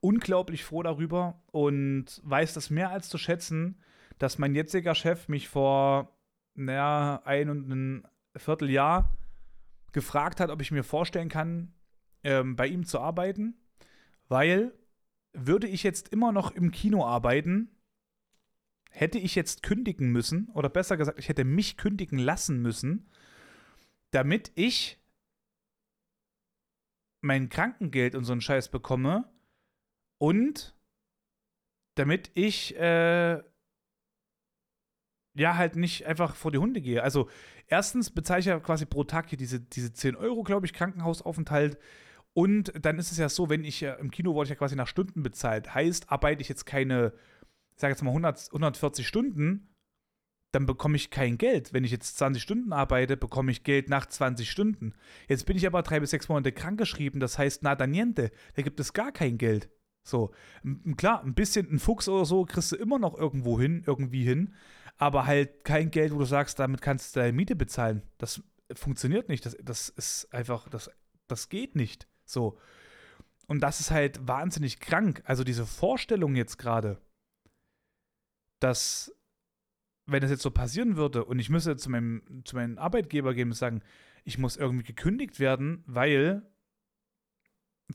[0.00, 3.80] unglaublich froh darüber und weiß das mehr als zu schätzen,
[4.18, 6.16] dass mein jetziger Chef mich vor
[6.54, 9.10] naja, ein und ein Vierteljahr
[9.92, 11.72] gefragt hat, ob ich mir vorstellen kann,
[12.22, 13.54] ähm, bei ihm zu arbeiten,
[14.28, 14.72] weil
[15.32, 17.70] würde ich jetzt immer noch im Kino arbeiten,
[18.90, 23.08] hätte ich jetzt kündigen müssen, oder besser gesagt, ich hätte mich kündigen lassen müssen,
[24.10, 24.98] damit ich
[27.20, 29.30] mein Krankengeld und so einen Scheiß bekomme
[30.18, 30.74] und
[31.94, 33.42] damit ich äh,
[35.34, 37.02] ja halt nicht einfach vor die Hunde gehe.
[37.02, 37.28] Also
[37.66, 41.78] erstens bezahle ich ja quasi pro Tag hier diese, diese 10 Euro, glaube ich, Krankenhausaufenthalt.
[42.32, 44.86] Und dann ist es ja so, wenn ich im Kino wurde ich ja quasi nach
[44.86, 45.74] Stunden bezahlt.
[45.74, 47.12] Heißt, arbeite ich jetzt keine,
[47.74, 49.74] ich sage jetzt mal 100, 140 Stunden,
[50.52, 51.72] dann bekomme ich kein Geld.
[51.72, 54.94] Wenn ich jetzt 20 Stunden arbeite, bekomme ich Geld nach 20 Stunden.
[55.28, 58.30] Jetzt bin ich aber drei bis sechs Monate krankgeschrieben, das heißt nada niente.
[58.54, 59.70] Da gibt es gar kein Geld.
[60.02, 60.32] So,
[60.96, 64.54] klar, ein bisschen ein Fuchs oder so kriegst du immer noch irgendwo hin, irgendwie hin,
[64.96, 68.02] aber halt kein Geld, wo du sagst, damit kannst du deine Miete bezahlen.
[68.18, 69.44] Das funktioniert nicht.
[69.46, 70.90] Das, das ist einfach, das,
[71.28, 72.08] das geht nicht.
[72.32, 72.58] So.
[73.46, 75.22] Und das ist halt wahnsinnig krank.
[75.24, 77.00] Also diese Vorstellung jetzt gerade,
[78.60, 79.14] dass,
[80.06, 83.48] wenn das jetzt so passieren würde und ich müsste zu meinem, zu meinem Arbeitgeber gehen
[83.48, 83.82] und sagen,
[84.24, 86.46] ich muss irgendwie gekündigt werden, weil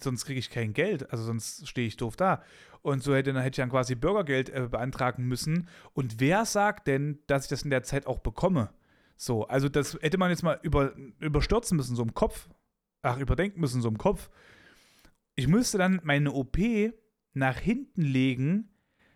[0.02, 2.44] sonst kriege ich kein Geld, also sonst stehe ich doof da.
[2.82, 5.68] Und so hätte, dann hätte ich dann quasi Bürgergeld äh, beantragen müssen.
[5.94, 8.74] Und wer sagt denn, dass ich das in der Zeit auch bekomme?
[9.18, 12.50] So, also das hätte man jetzt mal über, überstürzen müssen, so im Kopf
[13.06, 14.30] ach, überdenken müssen, so im Kopf.
[15.36, 16.58] Ich müsste dann meine OP
[17.34, 18.70] nach hinten legen,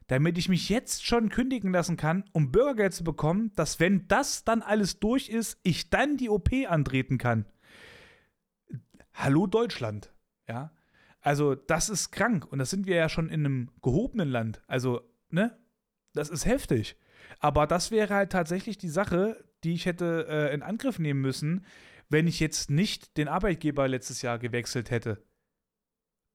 [0.08, 4.44] damit ich mich jetzt schon kündigen lassen kann, um Bürgergeld zu bekommen, dass wenn das
[4.44, 7.46] dann alles durch ist, ich dann die OP antreten kann.
[9.14, 10.14] Hallo Deutschland,
[10.48, 10.72] ja.
[11.22, 14.62] Also das ist krank und das sind wir ja schon in einem gehobenen Land.
[14.68, 15.58] Also, ne?
[16.14, 16.98] Das ist heftig.
[17.40, 21.66] Aber das wäre halt tatsächlich die Sache, die ich hätte äh, in Angriff nehmen müssen,
[22.10, 25.24] wenn ich jetzt nicht den Arbeitgeber letztes Jahr gewechselt hätte.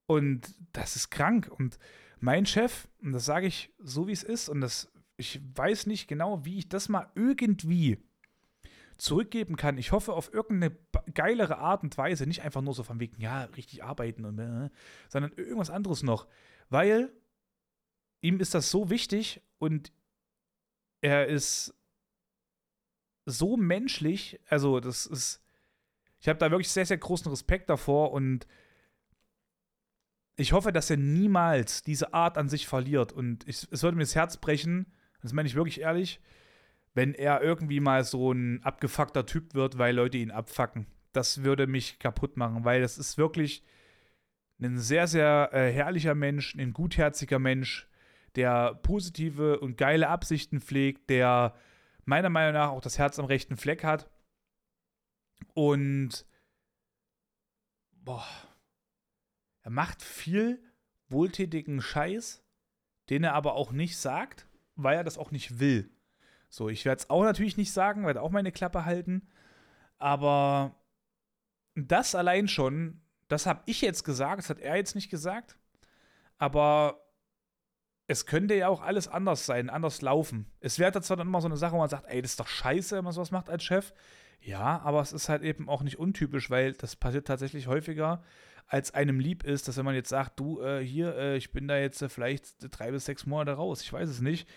[0.07, 1.51] Und das ist krank.
[1.51, 1.77] Und
[2.19, 6.07] mein Chef, und das sage ich so wie es ist, und das, ich weiß nicht
[6.07, 7.99] genau, wie ich das mal irgendwie
[8.97, 9.77] zurückgeben kann.
[9.77, 10.77] Ich hoffe auf irgendeine
[11.13, 14.69] geilere Art und Weise, nicht einfach nur so von wegen, ja, richtig arbeiten und, äh,
[15.09, 16.27] sondern irgendwas anderes noch.
[16.69, 17.11] Weil
[18.21, 19.91] ihm ist das so wichtig und
[21.01, 21.75] er ist
[23.25, 25.44] so menschlich, also das ist,
[26.19, 28.47] ich habe da wirklich sehr, sehr großen Respekt davor und
[30.37, 33.13] ich hoffe, dass er niemals diese Art an sich verliert.
[33.13, 36.19] Und ich, es würde mir das Herz brechen, das meine ich wirklich ehrlich,
[36.93, 40.87] wenn er irgendwie mal so ein abgefuckter Typ wird, weil Leute ihn abfacken.
[41.13, 43.63] Das würde mich kaputt machen, weil das ist wirklich
[44.61, 47.89] ein sehr, sehr äh, herrlicher Mensch, ein gutherziger Mensch,
[48.35, 51.55] der positive und geile Absichten pflegt, der
[52.05, 54.09] meiner Meinung nach auch das Herz am rechten Fleck hat.
[55.53, 56.25] Und
[57.91, 58.25] boah,
[59.61, 60.61] er macht viel
[61.07, 62.43] wohltätigen Scheiß,
[63.09, 65.89] den er aber auch nicht sagt, weil er das auch nicht will.
[66.49, 69.27] So, ich werde es auch natürlich nicht sagen, werde auch meine Klappe halten.
[69.97, 70.75] Aber
[71.75, 75.57] das allein schon, das habe ich jetzt gesagt, das hat er jetzt nicht gesagt.
[76.37, 77.01] Aber
[78.07, 80.51] es könnte ja auch alles anders sein, anders laufen.
[80.59, 82.47] Es wäre zwar dann immer so eine Sache, wo man sagt, ey, das ist doch
[82.47, 83.93] scheiße, wenn man sowas macht als Chef.
[84.41, 88.21] Ja, aber es ist halt eben auch nicht untypisch, weil das passiert tatsächlich häufiger,
[88.67, 91.67] als einem lieb ist, dass wenn man jetzt sagt, du, äh, hier, äh, ich bin
[91.67, 94.47] da jetzt äh, vielleicht drei bis sechs Monate raus, ich weiß es nicht,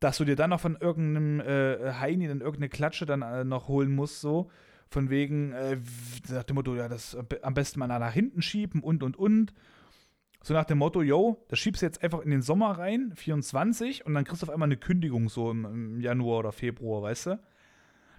[0.00, 3.68] dass du dir dann noch von irgendeinem äh, Heini dann irgendeine Klatsche dann äh, noch
[3.68, 4.50] holen musst, so,
[4.88, 5.78] von wegen, äh,
[6.28, 9.52] nach dem Motto, ja, das am besten mal nach hinten schieben und, und, und.
[10.42, 14.04] So nach dem Motto, yo, das schiebst du jetzt einfach in den Sommer rein, 24,
[14.04, 17.26] und dann kriegst du auf einmal eine Kündigung so im, im Januar oder Februar, weißt
[17.26, 17.40] du?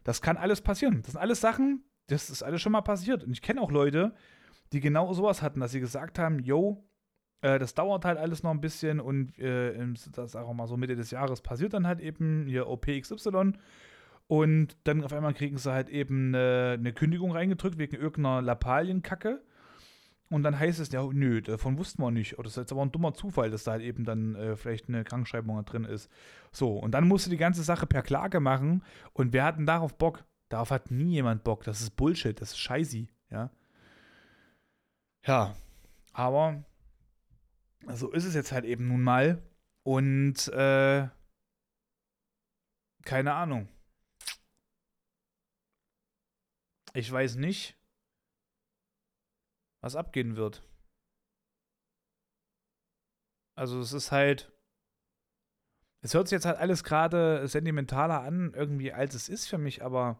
[0.06, 1.02] Das kann alles passieren.
[1.02, 3.26] Das sind alles Sachen, das ist alles schon mal passiert.
[3.26, 4.13] Und ich kenne auch Leute,
[4.72, 6.88] die genau sowas hatten, dass sie gesagt haben, yo,
[7.41, 9.76] äh, das dauert halt alles noch ein bisschen und äh,
[10.13, 13.54] das auch mal so Mitte des Jahres passiert dann halt eben hier OPXY
[14.28, 19.44] und dann auf einmal kriegen sie halt eben eine, eine Kündigung reingedrückt wegen irgendeiner Lappalienkacke.
[20.30, 22.34] Und dann heißt es, ja, nö, davon wussten wir nicht.
[22.40, 24.90] Oder das ist jetzt aber ein dummer Zufall, dass da halt eben dann äh, vielleicht
[24.90, 26.10] eine Krankschreibung drin ist.
[26.52, 28.84] So, und dann musste die ganze Sache per Klage machen.
[29.14, 30.26] Und wer hat denn darauf Bock?
[30.50, 31.64] Darauf hat nie jemand Bock.
[31.64, 33.52] Das ist Bullshit, das ist scheiße, ja.
[35.26, 35.56] Ja,
[36.14, 36.64] aber
[37.94, 39.42] so ist es jetzt halt eben nun mal.
[39.84, 41.08] Und äh,
[43.04, 43.68] keine Ahnung.
[46.94, 47.78] Ich weiß nicht,
[49.86, 50.63] was abgehen wird.
[53.56, 54.52] Also es ist halt.
[56.02, 59.84] Es hört sich jetzt halt alles gerade sentimentaler an, irgendwie als es ist für mich,
[59.84, 60.19] aber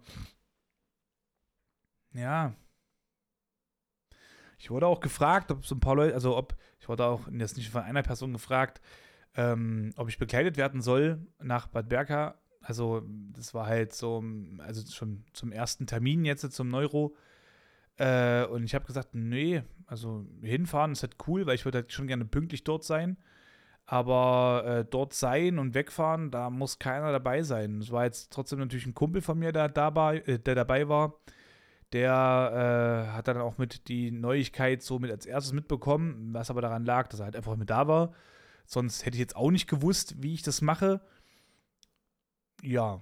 [2.14, 2.56] ja,
[4.58, 7.58] ich wurde auch gefragt, ob so ein paar Leute, also ob, ich wurde auch jetzt
[7.58, 8.82] nicht von einer Person gefragt,
[9.36, 12.40] ähm, ob ich begleitet werden soll nach Bad Berka.
[12.62, 14.24] Also, das war halt so,
[14.58, 17.16] also schon zum ersten Termin jetzt zum Neuro.
[17.98, 21.94] Äh, und ich habe gesagt, nee, also hinfahren ist halt cool, weil ich würde halt
[21.94, 23.18] schon gerne pünktlich dort sein.
[23.86, 27.80] Aber äh, dort sein und wegfahren, da muss keiner dabei sein.
[27.80, 31.20] Es war jetzt trotzdem natürlich ein Kumpel von mir, der dabei, äh, der dabei war
[31.96, 36.62] der äh, hat dann auch mit die Neuigkeit so mit als erstes mitbekommen, was aber
[36.62, 38.14] daran lag, dass er halt einfach mit da war.
[38.66, 41.00] Sonst hätte ich jetzt auch nicht gewusst, wie ich das mache.
[42.62, 43.02] Ja.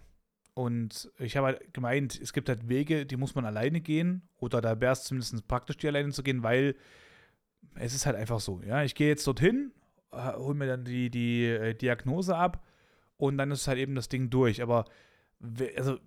[0.53, 4.27] Und ich habe halt gemeint, es gibt halt Wege, die muss man alleine gehen.
[4.37, 6.75] Oder da wäre es zumindest praktisch, die alleine zu gehen, weil
[7.75, 8.61] es ist halt einfach so.
[8.61, 9.71] Ja, ich gehe jetzt dorthin,
[10.11, 12.63] äh, hole mir dann die, die äh, Diagnose ab
[13.17, 14.61] und dann ist halt eben das Ding durch.
[14.61, 14.85] Aber
[15.75, 15.97] also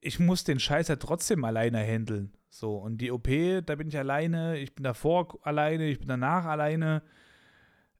[0.00, 2.32] ich muss den Scheiß ja trotzdem alleine handeln.
[2.48, 3.28] So, und die OP,
[3.66, 7.02] da bin ich alleine, ich bin davor alleine, ich bin danach alleine.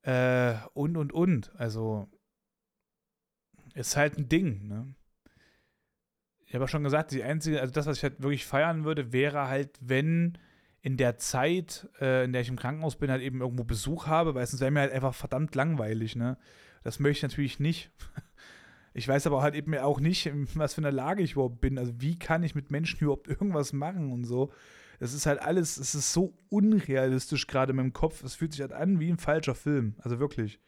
[0.03, 1.55] Äh, und, und, und.
[1.57, 2.09] Also,
[3.75, 4.95] ist halt ein Ding, ne?
[6.51, 9.13] Ich habe ja schon gesagt, die einzige, also das, was ich halt wirklich feiern würde,
[9.13, 10.37] wäre halt, wenn
[10.83, 14.35] in der Zeit, äh, in der ich im Krankenhaus bin, halt eben irgendwo Besuch habe,
[14.35, 16.39] weil sonst wäre mir halt einfach verdammt langweilig, ne?
[16.83, 17.93] Das möchte ich natürlich nicht.
[18.93, 21.79] Ich weiß aber halt eben auch nicht, in was für einer Lage ich überhaupt bin.
[21.79, 24.53] Also wie kann ich mit Menschen überhaupt irgendwas machen und so.
[24.99, 28.25] Das ist halt alles, es ist so unrealistisch gerade in meinem Kopf.
[28.25, 29.95] Es fühlt sich halt an wie ein falscher Film.
[30.01, 30.59] Also wirklich.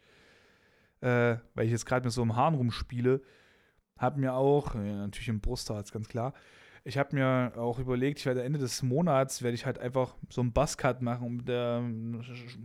[1.01, 3.23] Äh, weil ich jetzt gerade mit so einem Haaren rumspiele,
[4.03, 6.35] habe mir auch, ja, natürlich im Brustharz, ganz klar,
[6.85, 10.41] ich habe mir auch überlegt, ich werde Ende des Monats, werde ich halt einfach so
[10.41, 11.83] einen Buzzcut machen und mit der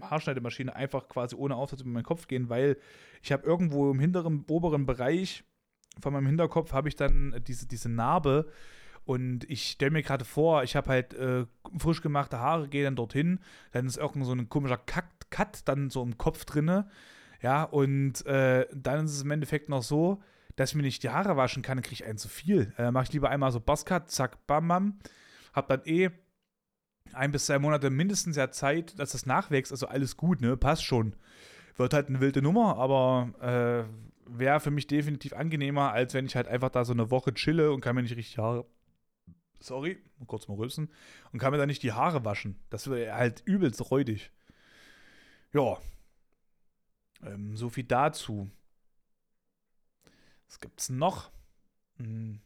[0.02, 2.78] Haarschneidemaschine einfach quasi ohne Aufsatz über meinen Kopf gehen, weil
[3.22, 5.44] ich habe irgendwo im hinteren, oberen Bereich
[6.02, 8.48] von meinem Hinterkopf habe ich dann diese, diese Narbe.
[9.06, 11.46] Und ich stelle mir gerade vor, ich habe halt äh,
[11.78, 13.40] frisch gemachte Haare, gehe dann dorthin,
[13.72, 16.90] dann ist irgend so ein komischer Cut, Cut dann so im Kopf drinne,
[17.42, 20.22] ja, und äh, dann ist es im Endeffekt noch so,
[20.58, 22.74] dass ich mir nicht die Haare waschen kann, dann kriege ich einen zu viel.
[22.78, 25.00] Äh, mache ich lieber einmal so Buzzcut, zack, bam, bam.
[25.54, 26.10] Hab dann eh
[27.14, 29.72] ein bis zwei Monate mindestens ja Zeit, dass das nachwächst.
[29.72, 30.58] Also alles gut, ne?
[30.58, 31.16] Passt schon.
[31.78, 36.36] Wird halt eine wilde Nummer, aber äh, wäre für mich definitiv angenehmer, als wenn ich
[36.36, 38.66] halt einfach da so eine Woche chille und kann mir nicht richtig Haare.
[39.60, 40.90] Sorry, kurz mal rülpsen.
[41.32, 42.60] Und kann mir da nicht die Haare waschen.
[42.72, 44.32] Das wäre halt übelst räudig.
[45.54, 45.78] Ja.
[47.24, 48.50] Ähm, so viel dazu.
[50.48, 51.32] Was gibt's noch?
[51.98, 52.40] Hm.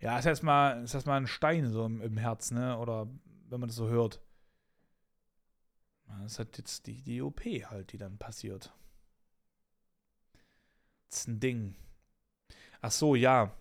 [0.00, 2.78] Ja, ist erstmal ist ein Stein so im, im Herz, ne?
[2.78, 3.08] Oder
[3.48, 4.20] wenn man das so hört.
[6.22, 8.72] Das halt jetzt die, die OP halt, die dann passiert.
[11.08, 11.74] Das ist ein Ding.
[12.80, 13.52] Ach so, ja.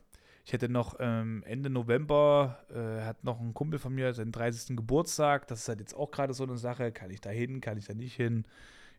[0.46, 4.78] Ich hätte noch ähm, Ende November, äh, hat noch ein Kumpel von mir seinen 30.
[4.78, 5.48] Geburtstag.
[5.48, 6.92] Das ist halt jetzt auch gerade so eine Sache.
[6.92, 8.46] Kann ich da hin, kann ich da nicht hin?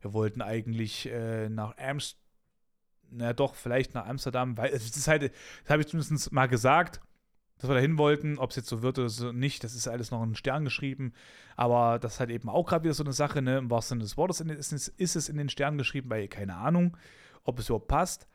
[0.01, 2.28] Wir wollten eigentlich äh, nach Amsterdam,
[3.11, 7.01] na doch, vielleicht nach Amsterdam, weil es ist halt, das habe ich zumindest mal gesagt,
[7.59, 8.39] dass wir da hin wollten.
[8.39, 11.13] Ob es jetzt so wird oder so nicht, das ist alles noch in Stern geschrieben.
[11.57, 13.59] Aber das ist halt eben auch gerade wieder so eine Sache, ne?
[13.59, 16.97] Im wahrsten Sinne des Wortes ist, es in den Stern geschrieben, weil keine Ahnung,
[17.45, 18.29] ob es überhaupt passt.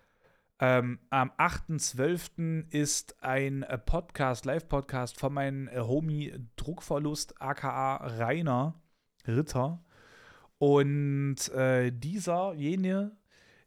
[0.59, 2.69] Ähm, am 8.12.
[2.69, 8.75] ist ein äh, Podcast, Live-Podcast von meinem äh, Homie Druckverlust, aka Rainer
[9.27, 9.83] Ritter.
[10.59, 13.11] Und äh, dieser, jene,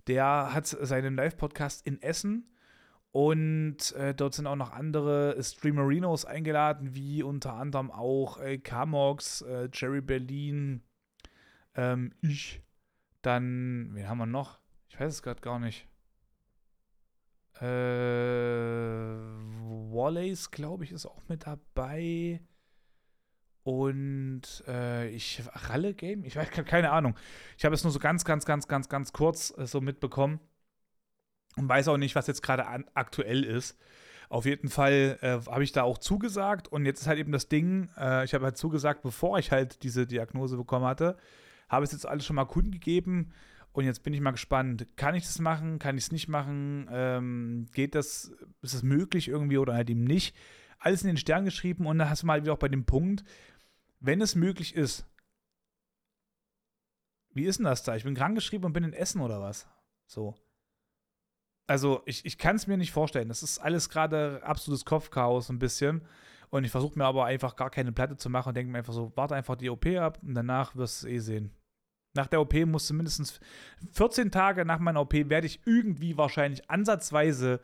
[0.07, 2.51] der hat seinen Live-Podcast in Essen.
[3.13, 9.41] Und äh, dort sind auch noch andere Streamerinos eingeladen, wie unter anderem auch äh, Kamox,
[9.43, 10.83] äh, Jerry Berlin,
[11.75, 12.63] ähm, ich.
[13.23, 14.61] Dann, wen haben wir noch?
[14.89, 15.89] Ich weiß es gerade gar nicht.
[17.61, 17.65] Äh,
[19.91, 22.41] Wallace, glaube ich, ist auch mit dabei.
[23.67, 26.25] Und äh, ich, Ralle Game?
[26.25, 27.17] Ich weiß keine Ahnung.
[27.59, 30.39] Ich habe es nur so ganz, ganz, ganz, ganz, ganz kurz äh, so mitbekommen.
[31.57, 33.77] Und weiß auch nicht, was jetzt gerade aktuell ist.
[34.29, 36.69] Auf jeden Fall äh, habe ich da auch zugesagt.
[36.69, 39.83] Und jetzt ist halt eben das Ding, äh, ich habe halt zugesagt, bevor ich halt
[39.83, 41.17] diese Diagnose bekommen hatte,
[41.69, 43.25] habe es jetzt alles schon mal kundgegeben.
[43.25, 43.35] gegeben
[43.77, 46.89] und jetzt bin ich mal gespannt, kann ich das machen, kann ich es nicht machen?
[46.91, 50.35] Ähm, geht das, ist es möglich irgendwie oder halt eben nicht?
[50.79, 53.23] Alles in den Stern geschrieben und dann hast du mal wieder auch bei dem Punkt,
[54.01, 55.07] wenn es möglich ist,
[57.31, 57.97] wie ist denn das da?
[57.97, 59.69] Ich bin krank geschrieben und bin in Essen oder was?
[60.07, 60.35] So.
[61.67, 63.29] Also, ich, ich kann es mir nicht vorstellen.
[63.29, 66.07] Das ist alles gerade absolutes Kopfchaos ein bisschen.
[66.51, 68.93] Und ich versuche mir aber einfach gar keine Platte zu machen und denke mir einfach
[68.93, 71.51] so, warte einfach die OP ab und danach wirst du es eh sehen.
[72.15, 73.41] Nach der OP muss mindestens
[73.93, 77.61] 14 Tage nach meiner OP werde ich irgendwie wahrscheinlich ansatzweise,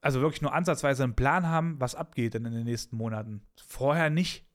[0.00, 3.42] also wirklich nur ansatzweise einen Plan haben, was abgeht in den nächsten Monaten.
[3.56, 4.47] Vorher nicht.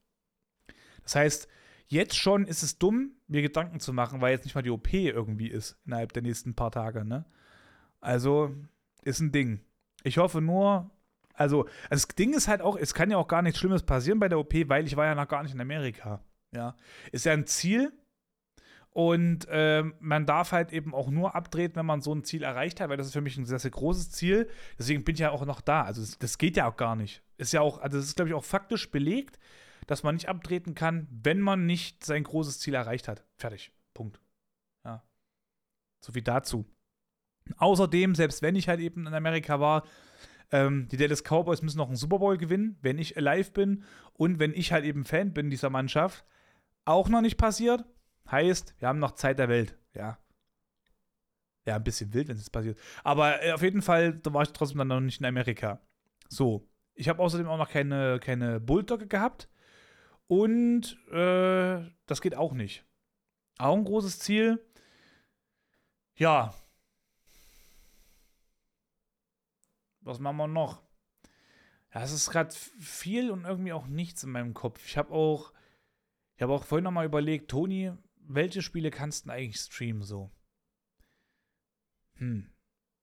[1.04, 1.48] Das heißt,
[1.86, 4.92] jetzt schon ist es dumm, mir Gedanken zu machen, weil jetzt nicht mal die OP
[4.92, 7.04] irgendwie ist innerhalb der nächsten paar Tage.
[7.04, 7.24] Ne?
[8.00, 8.54] Also
[9.02, 9.60] ist ein Ding.
[10.02, 10.90] Ich hoffe nur,
[11.34, 14.28] also das Ding ist halt auch, es kann ja auch gar nichts Schlimmes passieren bei
[14.28, 16.22] der OP, weil ich war ja noch gar nicht in Amerika.
[16.52, 16.76] Ja,
[17.10, 17.92] ist ja ein Ziel,
[18.94, 22.80] und äh, man darf halt eben auch nur abtreten, wenn man so ein Ziel erreicht
[22.80, 24.48] hat, weil das ist für mich ein sehr, sehr großes Ziel.
[24.78, 25.82] Deswegen bin ich ja auch noch da.
[25.82, 27.20] Also das, das geht ja auch gar nicht.
[27.36, 29.40] Ist ja auch, also das ist, glaube ich, auch faktisch belegt,
[29.86, 33.24] dass man nicht abtreten kann, wenn man nicht sein großes Ziel erreicht hat.
[33.36, 33.72] Fertig.
[33.92, 34.20] Punkt.
[34.84, 35.02] Ja.
[36.00, 36.64] So viel dazu.
[37.56, 39.84] Außerdem, selbst wenn ich halt eben in Amerika war,
[40.50, 44.38] ähm, die Dallas Cowboys müssen noch einen Super Bowl gewinnen, wenn ich live bin und
[44.38, 46.24] wenn ich halt eben Fan bin dieser Mannschaft.
[46.86, 47.84] Auch noch nicht passiert
[48.30, 50.18] Heißt, wir haben noch Zeit der Welt, ja.
[51.66, 52.78] Ja, ein bisschen wild, wenn es passiert.
[53.02, 55.80] Aber äh, auf jeden Fall, da war ich trotzdem dann noch nicht in Amerika.
[56.28, 56.68] So.
[56.94, 59.48] Ich habe außerdem auch noch keine, keine Bulldogge gehabt.
[60.26, 62.84] Und äh, das geht auch nicht.
[63.58, 64.64] Auch ein großes Ziel.
[66.16, 66.54] Ja.
[70.00, 70.82] Was machen wir noch?
[71.94, 74.84] Ja, es ist gerade viel und irgendwie auch nichts in meinem Kopf.
[74.86, 75.52] Ich habe auch,
[76.36, 80.30] ich habe auch vorhin noch mal überlegt, Toni, welche Spiele kannst du eigentlich streamen so?
[82.14, 82.50] Hm.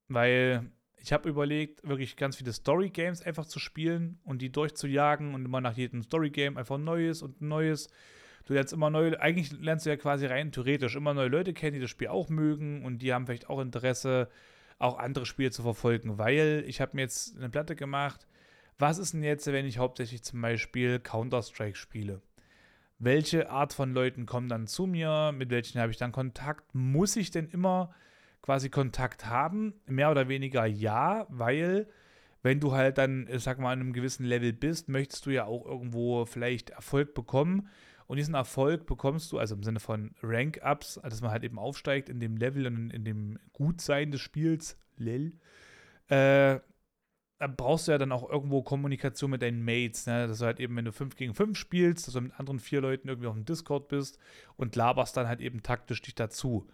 [0.07, 5.45] Weil ich habe überlegt, wirklich ganz viele Story-Games einfach zu spielen und die durchzujagen und
[5.45, 7.89] immer nach jedem Story-Game einfach ein neues und neues.
[8.45, 11.73] Du lernst immer neue, eigentlich lernst du ja quasi rein theoretisch immer neue Leute kennen,
[11.73, 14.29] die das Spiel auch mögen und die haben vielleicht auch Interesse,
[14.79, 18.27] auch andere Spiele zu verfolgen, weil ich habe mir jetzt eine Platte gemacht.
[18.79, 22.21] Was ist denn jetzt, wenn ich hauptsächlich zum Beispiel Counter-Strike spiele?
[23.03, 27.15] welche Art von Leuten kommen dann zu mir, mit welchen habe ich dann Kontakt, muss
[27.15, 27.93] ich denn immer
[28.41, 29.73] quasi Kontakt haben?
[29.87, 31.87] Mehr oder weniger ja, weil
[32.43, 35.65] wenn du halt dann, sag mal, an einem gewissen Level bist, möchtest du ja auch
[35.65, 37.69] irgendwo vielleicht Erfolg bekommen.
[38.07, 41.59] Und diesen Erfolg bekommst du, also im Sinne von Rank-Ups, also dass man halt eben
[41.59, 45.33] aufsteigt in dem Level und in, dem Gutsein des Spiels, lel,
[46.09, 46.59] äh,
[47.39, 50.27] da brauchst du ja dann auch irgendwo Kommunikation mit deinen Mates, ne?
[50.27, 52.81] Dass du halt eben, wenn du 5 gegen 5 spielst, dass du mit anderen vier
[52.81, 54.19] Leuten irgendwie auf dem Discord bist
[54.57, 56.67] und laberst dann halt eben taktisch dich dazu.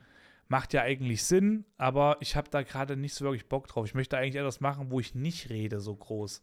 [0.49, 3.85] Macht ja eigentlich Sinn, aber ich habe da gerade nicht so wirklich Bock drauf.
[3.85, 6.41] Ich möchte eigentlich etwas machen, wo ich nicht rede so groß.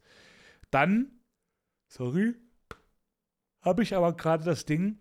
[0.70, 1.10] Dann,
[1.88, 2.34] sorry,
[3.62, 5.00] habe ich aber gerade das Ding,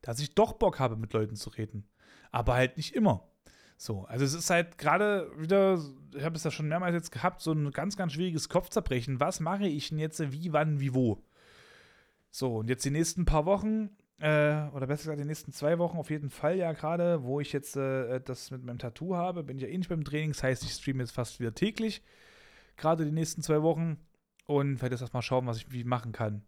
[0.00, 1.86] dass ich doch Bock habe, mit Leuten zu reden.
[2.30, 3.28] Aber halt nicht immer.
[3.76, 5.82] So, also es ist halt gerade wieder,
[6.14, 9.20] ich habe es ja schon mehrmals jetzt gehabt, so ein ganz, ganz schwieriges Kopfzerbrechen.
[9.20, 11.22] Was mache ich denn jetzt, wie, wann, wie, wo?
[12.30, 13.90] So, und jetzt die nächsten paar Wochen,
[14.20, 17.52] äh, oder besser gesagt die nächsten zwei Wochen auf jeden Fall ja gerade, wo ich
[17.52, 20.42] jetzt äh, das mit meinem Tattoo habe, bin ich ja eh nicht beim Training, das
[20.42, 22.02] heißt, ich streame jetzt fast wieder täglich,
[22.76, 23.98] gerade die nächsten zwei Wochen
[24.46, 26.42] und werde jetzt erstmal schauen, was ich wie machen kann.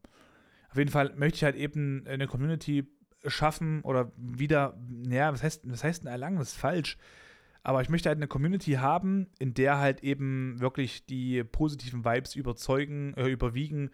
[0.71, 2.87] Auf jeden Fall möchte ich halt eben eine Community
[3.27, 6.39] schaffen oder wieder, ja, was heißt, was heißt denn erlangen?
[6.39, 6.99] Das ist falsch.
[7.63, 12.37] Aber ich möchte halt eine Community haben, in der halt eben wirklich die positiven Vibes
[12.37, 13.91] überzeugen, äh, überwiegen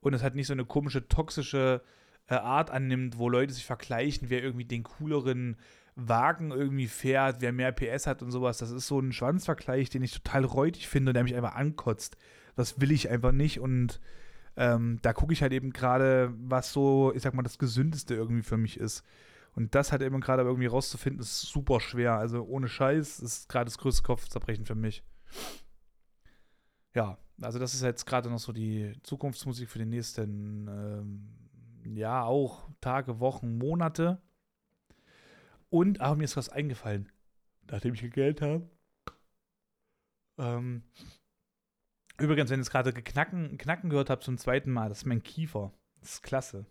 [0.00, 1.82] und es halt nicht so eine komische, toxische
[2.28, 5.56] äh, Art annimmt, wo Leute sich vergleichen, wer irgendwie den cooleren
[5.94, 8.58] Wagen irgendwie fährt, wer mehr PS hat und sowas.
[8.58, 12.16] Das ist so ein Schwanzvergleich, den ich total räudig finde und der mich einfach ankotzt.
[12.54, 14.00] Das will ich einfach nicht und
[14.56, 18.42] ähm, da gucke ich halt eben gerade, was so, ich sag mal, das Gesündeste irgendwie
[18.42, 19.04] für mich ist.
[19.54, 22.14] Und das halt eben gerade irgendwie rauszufinden, ist super schwer.
[22.14, 25.02] Also ohne Scheiß ist gerade das größte Kopfzerbrechen für mich.
[26.94, 31.28] Ja, also das ist jetzt gerade noch so die Zukunftsmusik für die nächsten, ähm,
[31.94, 34.20] ja, auch Tage, Wochen, Monate.
[35.68, 37.12] Und, aber mir ist was eingefallen,
[37.70, 38.68] nachdem ich gegelt habe.
[40.38, 40.82] Ähm,
[42.18, 45.22] Übrigens, wenn ihr es gerade geknacken, knacken gehört habt zum zweiten Mal, das ist mein
[45.22, 45.72] Kiefer.
[46.00, 46.66] Das ist klasse.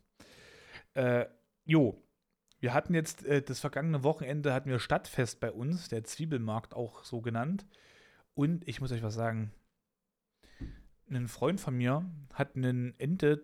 [0.94, 1.26] Äh,
[1.66, 2.04] jo,
[2.60, 7.04] wir hatten jetzt äh, das vergangene Wochenende hatten wir Stadtfest bei uns, der Zwiebelmarkt auch
[7.04, 7.68] so genannt.
[8.34, 9.52] Und ich muss euch was sagen.
[11.10, 12.04] Ein Freund von mir
[12.34, 13.44] hat einen Ende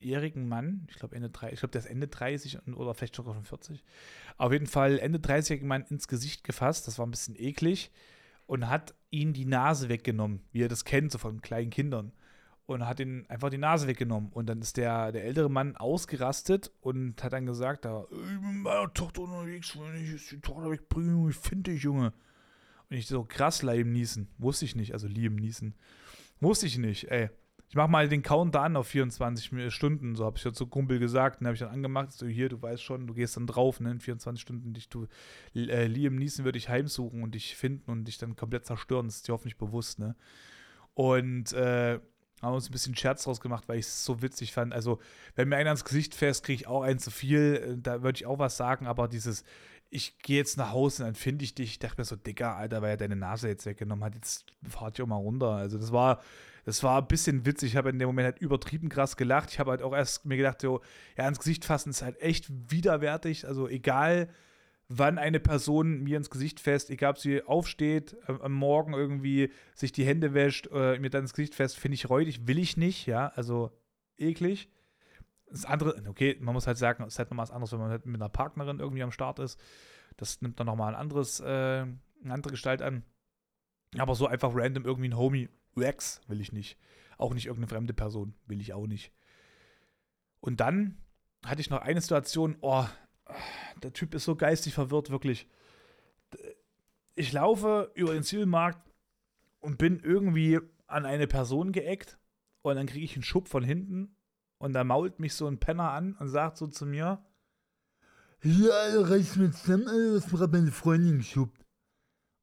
[0.00, 3.34] 30-jährigen Mann, ich glaube Ende 30, ich glaube der ist Ende 30 oder vielleicht sogar
[3.34, 3.84] schon 40.
[4.36, 6.86] Auf jeden Fall Ende 30-jährigen Mann ins Gesicht gefasst.
[6.86, 7.90] Das war ein bisschen eklig
[8.46, 12.12] und hat ihn die Nase weggenommen, wie er das kennt, so von kleinen Kindern.
[12.66, 14.30] Und hat ihn einfach die Nase weggenommen.
[14.30, 18.56] Und dann ist der, der ältere Mann ausgerastet und hat dann gesagt, da, ich bin
[18.56, 22.12] mit meiner Tochter unterwegs, wenn ich die Tochter wegbringe, ich finde dich, Junge.
[22.90, 24.28] Und ich so, krass, Liam Niesen.
[24.36, 25.76] Wusste ich nicht, also Liam Niesen.
[26.40, 27.30] Wusste ich nicht, ey
[27.68, 31.40] ich mach mal den Countdown auf 24 Stunden, so habe ich ja zu Kumpel gesagt,
[31.40, 33.90] dann habe ich dann angemacht, so hier, du weißt schon, du gehst dann drauf, ne,
[33.90, 35.06] in 24 Stunden, dich, du,
[35.54, 39.16] äh, Liam Neeson würde dich heimsuchen und dich finden und dich dann komplett zerstören, das
[39.16, 40.16] ist dir hoffentlich bewusst, ne.
[40.94, 42.00] Und, äh,
[42.42, 44.72] haben uns ein bisschen Scherz draus gemacht, weil ich es so witzig fand.
[44.72, 45.00] Also,
[45.34, 47.76] wenn mir einer ans Gesicht fährt, kriege ich auch ein zu viel.
[47.78, 49.44] Äh, da würde ich auch was sagen, aber dieses,
[49.90, 51.70] ich gehe jetzt nach Hause und dann finde ich dich.
[51.70, 54.14] Ich dachte mir so, Dicker, Alter, weil er deine Nase jetzt weggenommen hat.
[54.14, 55.50] Jetzt fahrt ihr auch mal runter.
[55.50, 56.20] Also, das war,
[56.68, 57.70] das war ein bisschen witzig.
[57.70, 59.50] Ich habe in dem Moment halt übertrieben krass gelacht.
[59.50, 60.82] Ich habe halt auch erst mir gedacht, so,
[61.16, 63.46] ja, ins Gesicht fassen ist halt echt widerwärtig.
[63.46, 64.28] Also egal,
[64.86, 69.92] wann eine Person mir ins Gesicht fest, egal ob sie aufsteht, am Morgen irgendwie sich
[69.92, 73.06] die Hände wäscht, äh, mir dann ins Gesicht fest, finde ich räudig, will ich nicht,
[73.06, 73.70] ja, also
[74.18, 74.68] eklig.
[75.48, 77.92] Das andere, okay, man muss halt sagen, es ist halt nochmal was anderes, wenn man
[77.92, 79.58] halt mit einer Partnerin irgendwie am Start ist.
[80.18, 81.94] Das nimmt dann nochmal ein anderes, äh, eine
[82.24, 83.04] andere Gestalt an.
[83.96, 85.48] Aber so einfach random irgendwie ein Homie,
[85.78, 86.78] UX will ich nicht.
[87.16, 89.12] Auch nicht irgendeine fremde Person will ich auch nicht.
[90.40, 90.96] Und dann
[91.44, 92.86] hatte ich noch eine Situation, oh,
[93.82, 95.48] der Typ ist so geistig verwirrt, wirklich.
[97.14, 98.88] Ich laufe über den Zielmarkt
[99.60, 102.18] und bin irgendwie an eine Person geeckt
[102.62, 104.16] und dann kriege ich einen Schub von hinten
[104.58, 107.24] und da mault mich so ein Penner an und sagt so zu mir,
[108.42, 111.64] ja, reiß mir zusammen, was mir meine Freundin geschubbt.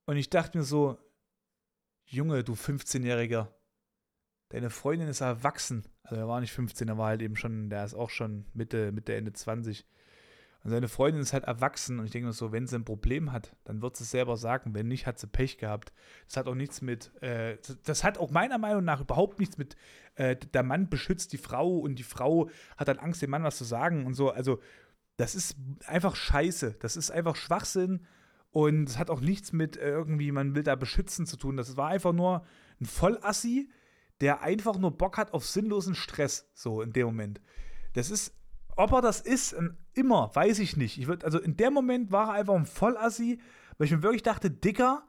[0.05, 0.97] Und ich dachte mir so,
[2.05, 3.47] Junge, du 15-Jähriger,
[4.49, 5.85] deine Freundin ist erwachsen.
[6.03, 8.91] Also er war nicht 15, er war halt eben schon, der ist auch schon Mitte,
[8.91, 9.85] Mitte, Ende 20.
[10.63, 13.31] Und seine Freundin ist halt erwachsen und ich denke mir so, wenn sie ein Problem
[13.31, 14.73] hat, dann wird sie es selber sagen.
[14.73, 15.93] Wenn nicht, hat sie Pech gehabt.
[16.27, 19.75] Das hat auch nichts mit, äh, das hat auch meiner Meinung nach überhaupt nichts mit,
[20.15, 23.57] äh, der Mann beschützt die Frau und die Frau hat dann Angst, dem Mann was
[23.57, 24.31] zu sagen und so.
[24.31, 24.59] Also,
[25.17, 26.77] das ist einfach scheiße.
[26.79, 28.07] Das ist einfach Schwachsinn
[28.55, 31.57] und es hat auch nichts mit äh, irgendwie, man will da beschützen zu tun.
[31.57, 32.45] Das war einfach nur
[32.79, 33.69] ein Vollassi,
[34.21, 37.41] der einfach nur Bock hat auf sinnlosen Stress, so in dem Moment.
[37.95, 38.33] Das ist,
[38.77, 40.97] ob er das ist, ähm, immer, weiß ich nicht.
[40.97, 43.41] Ich würd, also in dem Moment war er einfach ein Vollassi,
[43.77, 45.05] weil ich mir wirklich dachte, Dicker,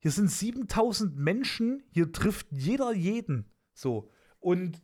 [0.00, 3.50] hier sind 7000 Menschen, hier trifft jeder jeden.
[3.72, 4.10] So.
[4.40, 4.82] Und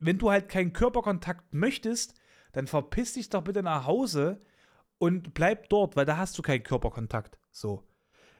[0.00, 2.14] wenn du halt keinen Körperkontakt möchtest,
[2.50, 4.42] dann verpiss dich doch bitte nach Hause
[4.98, 7.38] und bleib dort, weil da hast du keinen Körperkontakt.
[7.54, 7.84] So.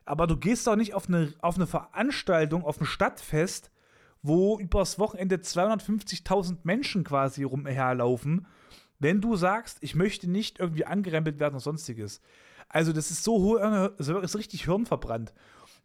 [0.05, 3.71] Aber du gehst doch nicht auf eine, auf eine Veranstaltung, auf ein Stadtfest,
[4.23, 8.47] wo übers Wochenende 250.000 Menschen quasi rumherlaufen,
[8.99, 12.21] wenn du sagst, ich möchte nicht irgendwie angerempelt werden oder sonstiges.
[12.69, 15.33] Also, das ist so, das ist richtig hirnverbrannt.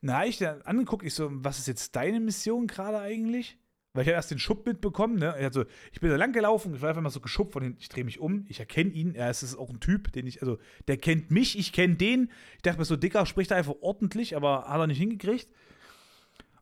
[0.01, 3.57] Na, ich dann angeguckt, ich so, was ist jetzt deine Mission gerade eigentlich?
[3.93, 5.33] Weil ich habe erst den Schub mitbekommen, ne?
[5.33, 7.89] Also, ich bin da lang gelaufen, ich war einfach mal so geschubbt von hinten, ich
[7.89, 10.97] drehe mich um, ich erkenne ihn, er ist auch ein Typ, den ich, also, der
[10.97, 12.31] kennt mich, ich kenne den.
[12.57, 15.49] Ich dachte mir so, Dicker spricht er einfach ordentlich, aber hat er nicht hingekriegt.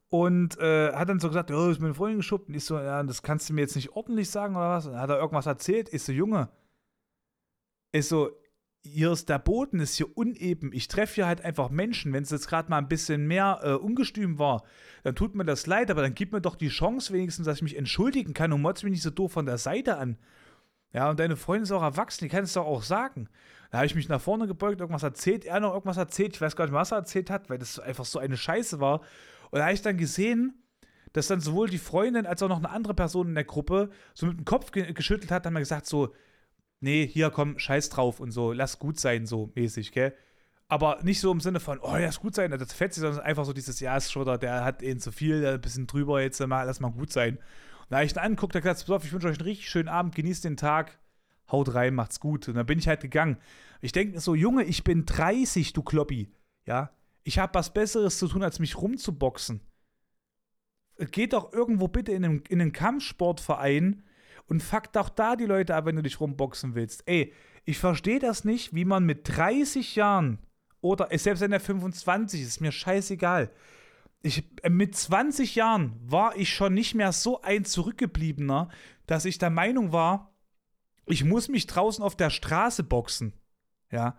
[0.10, 2.48] Und äh, hat dann so gesagt, oh, ist meine Freundin geschubbt.
[2.48, 4.86] Und ich so, ja, das kannst du mir jetzt nicht ordentlich sagen oder was?
[4.86, 5.94] Und dann hat er irgendwas erzählt.
[5.94, 6.50] Ich so, Junge,
[7.92, 8.32] ist so,
[8.84, 10.72] hier ist der Boden, ist hier uneben.
[10.74, 12.14] Ich treffe hier halt einfach Menschen.
[12.14, 14.64] Wenn es jetzt gerade mal ein bisschen mehr äh, ungestüm war,
[15.04, 17.64] dann tut mir das leid, aber dann gib mir doch die Chance wenigstens, dass ich
[17.64, 20.18] mich entschuldigen kann und motz mich nicht so doof von der Seite an.
[20.94, 23.28] Ja, und deine Freundin ist auch erwachsen, die kann es doch auch sagen.
[23.72, 26.36] Da habe ich mich nach vorne gebeugt, irgendwas erzählt, er noch irgendwas erzählt.
[26.36, 29.02] Ich weiß gar nicht, was er erzählt hat, weil das einfach so eine Scheiße war.
[29.52, 30.64] Und da habe ich dann gesehen,
[31.14, 34.26] dass dann sowohl die Freundin als auch noch eine andere Person in der Gruppe so
[34.28, 36.14] mit dem Kopf ge geschüttelt hat, dann wir gesagt so,
[36.80, 40.14] nee, hier komm, scheiß drauf und so, lass gut sein, so mäßig, gell?
[40.70, 43.46] Aber nicht so im Sinne von, oh, lass gut sein, das fetzt sich, sondern einfach
[43.46, 46.46] so dieses, ja, ist schon, der hat eben zu viel, der ein bisschen drüber, jetzt
[46.46, 47.38] mal, lass mal gut sein.
[47.38, 49.88] Und da ich ihn angeguckt, da gesagt, pass auf, ich wünsche euch einen richtig schönen
[49.88, 51.00] Abend, genießt den Tag,
[51.50, 52.50] haut rein, macht's gut.
[52.50, 53.38] Und dann bin ich halt gegangen.
[53.80, 56.34] Ich denke so, Junge, ich bin 30, du Kloppi,
[56.66, 56.92] ja?
[57.24, 59.62] Ich habe was Besseres zu tun, als mich rumzuboxen.
[61.12, 64.04] Geht doch irgendwo bitte in einen, in einen Kampfsportverein
[64.48, 67.04] und fuck doch da die Leute ab, wenn du dich rumboxen willst.
[67.06, 67.34] Ey,
[67.66, 70.39] ich verstehe das nicht, wie man mit 30 Jahren
[70.82, 73.52] oder selbst wenn er 25 ist, ist mir scheißegal.
[74.22, 78.70] Ich, äh, mit 20 Jahren war ich schon nicht mehr so ein Zurückgebliebener,
[79.06, 80.34] dass ich der Meinung war,
[81.06, 83.34] ich muss mich draußen auf der Straße boxen.
[83.91, 84.18] Ja.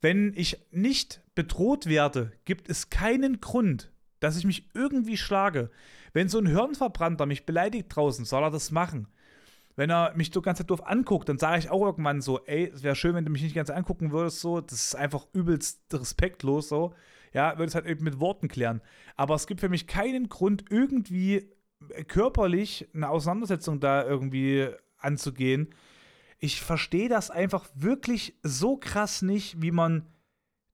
[0.00, 5.70] Wenn ich nicht bedroht werde, gibt es keinen Grund, dass ich mich irgendwie schlage.
[6.12, 9.08] Wenn so ein Hirnverbrannter mich beleidigt draußen, soll er das machen
[9.76, 12.82] wenn er mich so ganz doof anguckt, dann sage ich auch irgendwann so, ey, es
[12.82, 16.68] wäre schön, wenn du mich nicht ganz angucken würdest, so, das ist einfach übelst respektlos,
[16.68, 16.94] so.
[17.32, 18.82] Ja, würde es halt eben mit Worten klären.
[19.16, 21.48] Aber es gibt für mich keinen Grund, irgendwie
[22.06, 24.68] körperlich eine Auseinandersetzung da irgendwie
[24.98, 25.74] anzugehen.
[26.38, 30.06] Ich verstehe das einfach wirklich so krass nicht, wie man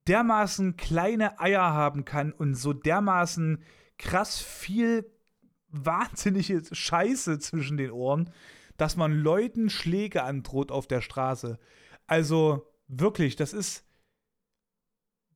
[0.08, 3.62] dermaßen kleine Eier haben kann und so dermaßen
[3.98, 5.04] krass viel
[5.68, 8.30] wahnsinnige Scheiße zwischen den Ohren
[8.78, 11.58] dass man Leuten Schläge androht auf der Straße.
[12.06, 13.84] Also wirklich, das ist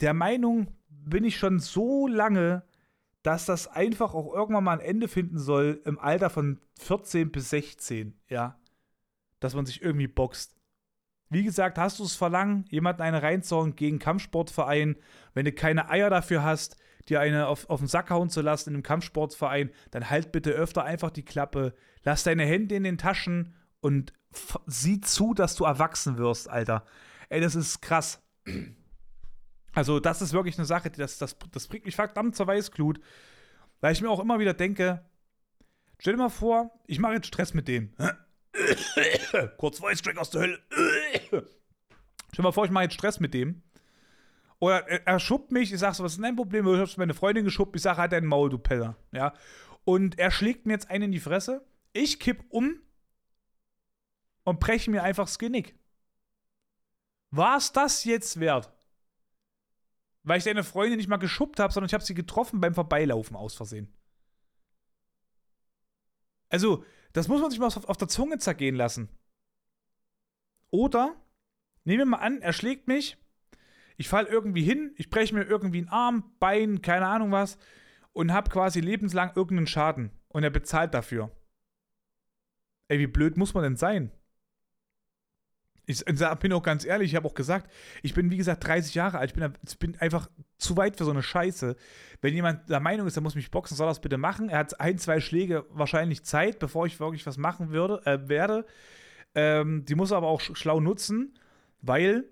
[0.01, 2.65] der Meinung bin ich schon so lange,
[3.23, 7.51] dass das einfach auch irgendwann mal ein Ende finden soll im Alter von 14 bis
[7.51, 8.59] 16, ja.
[9.39, 10.57] Dass man sich irgendwie boxt.
[11.29, 14.97] Wie gesagt, hast du es verlangen, jemanden eine reinzuhauen gegen Kampfsportverein,
[15.35, 16.77] wenn du keine Eier dafür hast,
[17.09, 20.51] dir eine auf, auf den Sack hauen zu lassen in einem Kampfsportverein, dann halt bitte
[20.51, 21.75] öfter einfach die Klappe,
[22.05, 24.13] lass deine Hände in den Taschen und
[24.67, 26.85] sieh zu, dass du erwachsen wirst, Alter.
[27.29, 28.23] Ey, das ist krass.
[29.73, 33.01] Also, das ist wirklich eine Sache, das, das, das bringt mich verdammt zur Weißglut,
[33.81, 35.05] weil ich mir auch immer wieder denke,
[35.99, 37.95] stell dir mal vor, ich mache jetzt Stress mit dem.
[39.57, 40.59] Kurz Voice-Track aus der Hölle.
[41.31, 41.43] stell
[42.37, 43.63] dir mal vor, ich mache jetzt Stress mit dem
[44.63, 46.65] oder er, schubbt mich, ich sag so, was ist dein Problem?
[46.69, 48.95] Ich hab meine Freundin geschubbt, ich sag, halt dein Maul, du Peller.
[49.11, 49.35] Ja.
[49.85, 51.65] Und er schlägt mir jetzt einen in die Fresse.
[51.93, 52.81] Ich kipp um
[54.45, 55.79] und breche mir einfach das Genick.
[57.31, 58.73] War es das jetzt wert?
[60.23, 63.37] Weil ich deine Freundin nicht mal geschubbt habe, sondern ich habe sie getroffen beim Vorbeilaufen
[63.37, 63.93] aus Versehen.
[66.49, 69.09] Also, das muss man sich mal auf, auf der Zunge zergehen lassen.
[70.71, 71.17] Oder,
[71.85, 73.19] nehmen wir mal an, er schlägt mich
[73.97, 77.59] ich falle irgendwie hin, ich breche mir irgendwie einen Arm, Bein, keine Ahnung was
[78.13, 81.31] und habe quasi lebenslang irgendeinen Schaden und er bezahlt dafür.
[82.89, 84.13] Ey, wie blöd muss man denn sein?
[85.85, 87.71] Ich bin auch ganz ehrlich, ich habe auch gesagt,
[88.03, 91.05] ich bin wie gesagt 30 Jahre alt, ich bin, ich bin, einfach zu weit für
[91.05, 91.75] so eine Scheiße.
[92.21, 94.49] Wenn jemand der Meinung ist, er muss mich boxen, soll das bitte machen.
[94.49, 98.65] Er hat ein, zwei Schläge wahrscheinlich Zeit, bevor ich wirklich was machen würde, äh, werde.
[99.35, 101.37] Ähm, die muss er aber auch schlau nutzen,
[101.81, 102.29] weil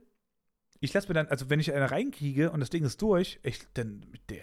[0.83, 3.61] ich lasse mir dann, also wenn ich eine reinkriege und das Ding ist durch, ich,
[3.74, 4.39] dann, ich,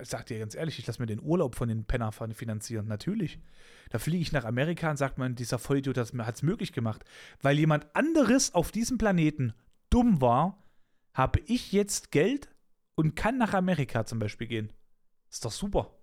[0.00, 2.86] ich sag dir ganz ehrlich, ich lasse mir den Urlaub von den Penner finanzieren.
[2.88, 3.38] Natürlich.
[3.90, 7.04] Da fliege ich nach Amerika und sagt man, dieser Vollidiot hat es möglich gemacht.
[7.42, 9.52] Weil jemand anderes auf diesem Planeten
[9.90, 10.64] dumm war,
[11.12, 12.48] habe ich jetzt Geld
[12.94, 14.72] und kann nach Amerika zum Beispiel gehen.
[15.28, 15.94] Ist doch super.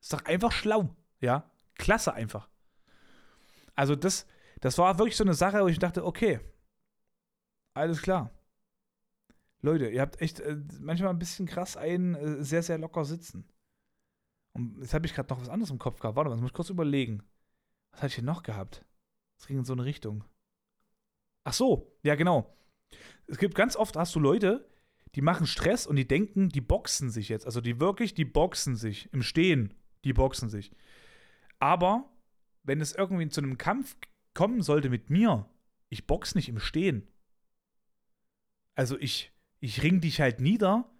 [0.00, 0.96] Ist doch einfach schlau.
[1.20, 2.48] Ja, klasse einfach.
[3.76, 4.26] Also das,
[4.60, 6.40] das war wirklich so eine Sache, wo ich dachte, okay,
[7.74, 8.32] alles klar.
[9.62, 13.48] Leute, ihr habt echt äh, manchmal ein bisschen krass ein, äh, sehr, sehr locker sitzen.
[14.52, 16.16] Und jetzt habe ich gerade noch was anderes im Kopf gehabt.
[16.16, 17.22] Warte mal, das muss ich kurz überlegen.
[17.92, 18.84] Was hatte ich hier noch gehabt?
[19.38, 20.24] Es ging in so eine Richtung.
[21.44, 22.54] Ach so, ja, genau.
[23.26, 24.68] Es gibt ganz oft, hast du Leute,
[25.14, 27.46] die machen Stress und die denken, die boxen sich jetzt.
[27.46, 29.12] Also die wirklich, die boxen sich.
[29.12, 30.72] Im Stehen, die boxen sich.
[31.58, 32.10] Aber
[32.62, 33.96] wenn es irgendwie zu einem Kampf
[34.34, 35.48] kommen sollte mit mir,
[35.88, 37.06] ich box nicht im Stehen.
[38.74, 40.90] Also ich, ich ring dich halt nieder,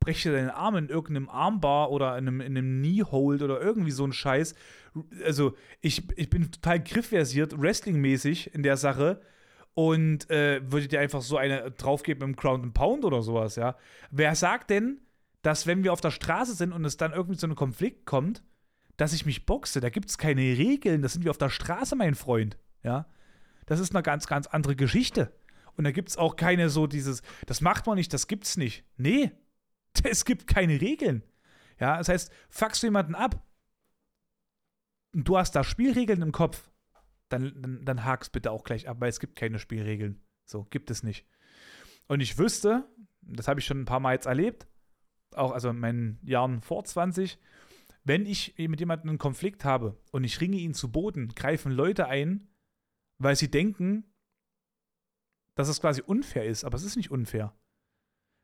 [0.00, 4.04] breche deinen Arm in irgendeinem Armbar oder in einem, in einem Knee-Hold oder irgendwie so
[4.04, 4.54] ein Scheiß.
[5.24, 9.20] Also ich, ich bin total griffversiert, wrestlingmäßig in der Sache
[9.74, 13.76] und äh, würde dir einfach so eine draufgeben im Crown and Pound oder sowas, ja.
[14.10, 15.00] Wer sagt denn,
[15.42, 18.42] dass wenn wir auf der Straße sind und es dann irgendwie zu einem Konflikt kommt,
[18.96, 19.80] dass ich mich boxe?
[19.80, 23.06] Da gibt es keine Regeln, das sind wir auf der Straße, mein Freund, ja.
[23.66, 25.30] Das ist eine ganz, ganz andere Geschichte.
[25.78, 28.84] Und da gibt es auch keine so dieses, das macht man nicht, das gibt's nicht.
[28.96, 29.30] Nee,
[30.02, 31.22] es gibt keine Regeln.
[31.78, 33.46] Ja, das heißt, fuckst du jemanden ab
[35.14, 36.68] und du hast da Spielregeln im Kopf,
[37.28, 40.20] dann, dann, dann hakst bitte auch gleich ab, weil es gibt keine Spielregeln.
[40.44, 41.26] So, gibt es nicht.
[42.08, 42.84] Und ich wüsste,
[43.20, 44.66] das habe ich schon ein paar Mal jetzt erlebt,
[45.36, 47.38] auch also in meinen Jahren vor 20,
[48.02, 52.08] wenn ich mit jemandem einen Konflikt habe und ich ringe ihn zu Boden, greifen Leute
[52.08, 52.48] ein,
[53.18, 54.12] weil sie denken,
[55.58, 57.52] dass es quasi unfair ist, aber es ist nicht unfair.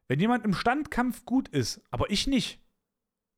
[0.08, 2.60] Wenn jemand im Standkampf gut ist, aber ich nicht,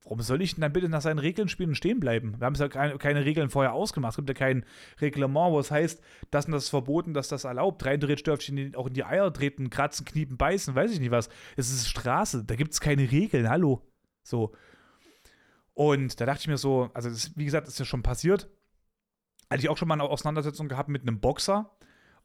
[0.01, 2.39] warum soll ich denn dann bitte nach seinen Regeln spielen und stehen bleiben?
[2.39, 4.13] Wir haben ja keine, keine, Regeln vorher ausgemacht.
[4.13, 4.65] Es gibt ja kein
[4.99, 6.01] Reglement, wo es heißt,
[6.31, 7.85] das und das ist verboten, dass das erlaubt.
[7.85, 11.29] Rein theoretisch dürfte auch in die Eier treten, kratzen, kniepen, beißen, weiß ich nicht was.
[11.55, 13.87] Es ist Straße, da gibt es keine Regeln, hallo.
[14.23, 14.55] So.
[15.75, 18.49] Und da dachte ich mir so, also das, wie gesagt, ist ja schon passiert.
[19.51, 21.77] Hatte ich auch schon mal eine Auseinandersetzung gehabt mit einem Boxer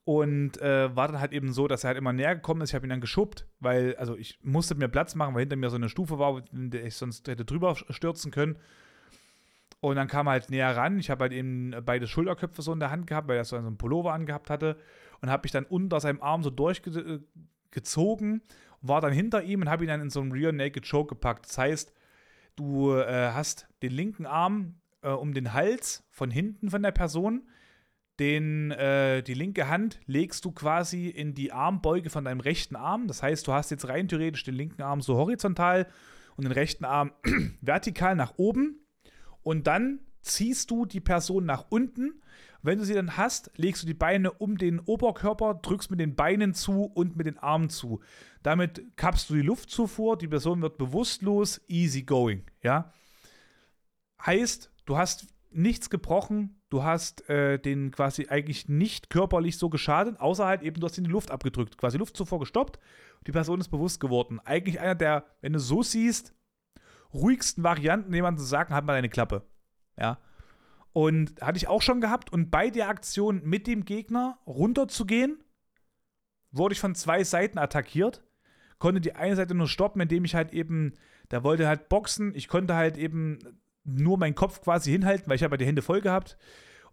[0.05, 2.71] und äh, war dann halt eben so, dass er halt immer näher gekommen ist.
[2.71, 5.71] Ich habe ihn dann geschubbt, weil, also ich musste mir Platz machen, weil hinter mir
[5.71, 8.57] so eine Stufe war, in der ich sonst hätte drüber stürzen können.
[9.81, 10.99] Und dann kam er halt näher ran.
[10.99, 13.77] Ich habe halt eben beide Schulterköpfe so in der Hand gehabt, weil er so einen
[13.79, 14.77] Pullover angehabt hatte.
[15.21, 18.43] Und habe mich dann unter seinem Arm so durchgezogen,
[18.81, 21.47] war dann hinter ihm und habe ihn dann in so einen Rear Naked Choke gepackt.
[21.47, 21.93] Das heißt,
[22.57, 27.43] du äh, hast den linken Arm äh, um den Hals von hinten von der Person
[28.19, 33.07] den, äh, die linke Hand legst du quasi in die Armbeuge von deinem rechten Arm.
[33.07, 35.89] Das heißt, du hast jetzt rein theoretisch den linken Arm so horizontal
[36.37, 37.13] und den rechten Arm
[37.61, 38.87] vertikal nach oben.
[39.43, 42.23] Und dann ziehst du die Person nach unten.
[42.63, 46.15] Wenn du sie dann hast, legst du die Beine um den Oberkörper, drückst mit den
[46.15, 48.01] Beinen zu und mit den Armen zu.
[48.45, 52.93] Damit kappst du die Luftzufuhr, die Person wird bewusstlos, easy going, ja.
[54.25, 60.19] Heißt, du hast nichts gebrochen, du hast äh, den quasi eigentlich nicht körperlich so geschadet,
[60.19, 62.79] außer halt eben, du hast ihn die Luft abgedrückt, quasi Luft zuvor gestoppt,
[63.27, 64.41] die Person ist bewusst geworden.
[64.41, 66.35] Eigentlich einer der, wenn du so siehst,
[67.13, 69.43] ruhigsten Varianten, jemanden zu sagen, hat mal eine Klappe.
[69.99, 70.19] Ja.
[70.95, 75.45] Und hatte ich auch schon gehabt und bei der Aktion mit dem Gegner runterzugehen,
[76.53, 78.25] wurde ich von zwei Seiten attackiert.
[78.79, 80.95] Konnte die eine Seite nur stoppen, indem ich halt eben,
[81.29, 85.43] da wollte halt boxen, ich konnte halt eben nur meinen Kopf quasi hinhalten, weil ich
[85.43, 86.37] habe die Hände voll gehabt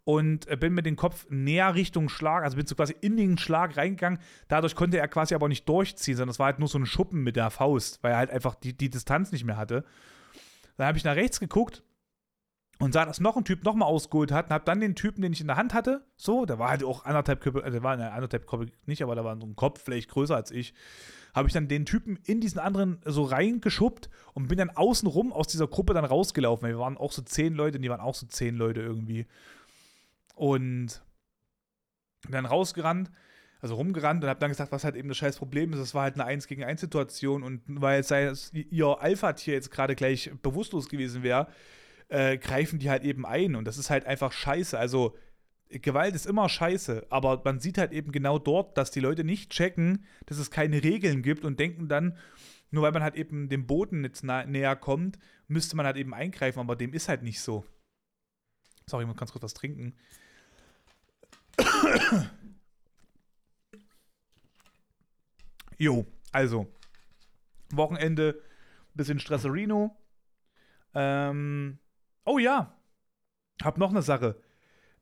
[0.03, 3.37] und äh, bin mit dem Kopf näher Richtung Schlag, also bin so quasi in den
[3.37, 4.19] Schlag reingegangen.
[4.47, 7.21] Dadurch konnte er quasi aber nicht durchziehen, sondern es war halt nur so ein Schuppen
[7.21, 9.83] mit der Faust, weil er halt einfach die, die Distanz nicht mehr hatte.
[10.77, 11.83] Dann habe ich nach rechts geguckt
[12.81, 15.33] und sah, dass noch ein Typ nochmal ausgeholt hat und habe dann den Typen, den
[15.33, 17.93] ich in der Hand hatte, so, der war halt auch anderthalb Köpfe, äh, der war
[17.93, 20.73] eine anderthalb Köpfe nicht, aber da war so ein Kopf vielleicht größer als ich,
[21.35, 25.47] habe ich dann den Typen in diesen anderen so reingeschubbt und bin dann außenrum aus
[25.47, 26.67] dieser Gruppe dann rausgelaufen.
[26.67, 29.27] Wir waren auch so zehn Leute, und die waren auch so zehn Leute irgendwie.
[30.35, 31.01] Und
[32.29, 33.11] dann rausgerannt,
[33.61, 35.79] also rumgerannt und habe dann gesagt, was halt eben das scheiß Problem ist.
[35.79, 39.95] Das war halt eine 1 gegen 1 Situation und weil sei ihr Alpha-Tier jetzt gerade
[39.95, 41.47] gleich bewusstlos gewesen wäre,
[42.09, 44.77] äh, greifen die halt eben ein und das ist halt einfach scheiße.
[44.77, 45.15] Also
[45.69, 49.51] Gewalt ist immer scheiße, aber man sieht halt eben genau dort, dass die Leute nicht
[49.51, 52.17] checken, dass es keine Regeln gibt und denken dann,
[52.71, 56.59] nur weil man halt eben dem Boden jetzt näher kommt, müsste man halt eben eingreifen,
[56.59, 57.65] aber dem ist halt nicht so.
[58.87, 59.95] Sorry, ich muss ganz kurz was trinken.
[65.77, 66.67] Jo, also,
[67.71, 68.41] Wochenende,
[68.95, 69.95] bisschen Stresserino.
[70.93, 71.79] Ähm,
[72.29, 72.79] oh ja,
[73.61, 74.39] hab noch eine Sache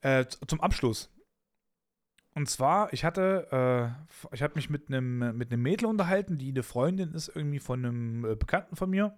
[0.01, 1.13] äh, zum Abschluss.
[2.34, 3.47] Und zwar, ich hatte,
[4.32, 7.59] äh, ich habe mich mit einem mit einem Mädel unterhalten, die eine Freundin ist irgendwie
[7.59, 9.17] von einem äh, Bekannten von mir.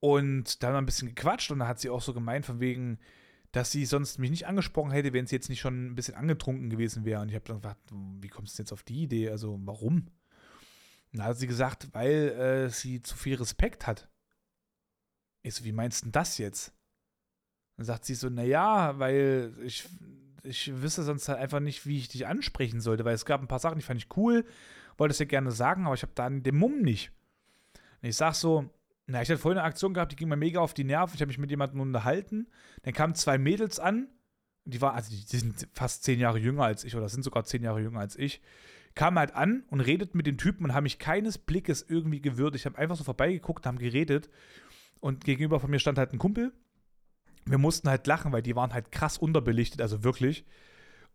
[0.00, 2.60] Und da haben wir ein bisschen gequatscht und da hat sie auch so gemeint, von
[2.60, 2.98] wegen,
[3.52, 6.70] dass sie sonst mich nicht angesprochen hätte, wenn sie jetzt nicht schon ein bisschen angetrunken
[6.70, 7.22] gewesen wäre.
[7.22, 7.78] Und ich habe dann gedacht,
[8.20, 9.30] wie kommst du jetzt auf die Idee?
[9.30, 10.08] Also, warum?
[11.12, 14.10] Da hat sie gesagt, weil äh, sie zu viel Respekt hat.
[15.42, 16.74] Ich so, wie meinst du denn das jetzt?
[17.76, 19.88] Dann sagt sie so, naja, weil ich,
[20.42, 23.48] ich wüsste sonst halt einfach nicht, wie ich dich ansprechen sollte, weil es gab ein
[23.48, 24.44] paar Sachen, die fand ich cool,
[24.96, 27.12] wollte es dir gerne sagen, aber ich habe da den Mumm nicht.
[28.02, 28.68] Und ich sag so,
[29.06, 31.14] Na, ich hatte vorhin eine Aktion gehabt, die ging mir mega auf die Nerven.
[31.14, 32.48] Ich habe mich mit jemandem unterhalten.
[32.82, 34.08] Dann kamen zwei Mädels an.
[34.64, 37.62] Die waren, also die, sind fast zehn Jahre jünger als ich oder sind sogar zehn
[37.62, 38.40] Jahre jünger als ich.
[38.94, 42.62] Kamen halt an und redeten mit dem Typen und haben mich keines Blickes irgendwie gewürdigt.
[42.62, 44.28] Ich habe einfach so vorbeigeguckt, haben geredet.
[45.00, 46.52] Und gegenüber von mir stand halt ein Kumpel.
[47.44, 50.44] Wir mussten halt lachen, weil die waren halt krass unterbelichtet, also wirklich.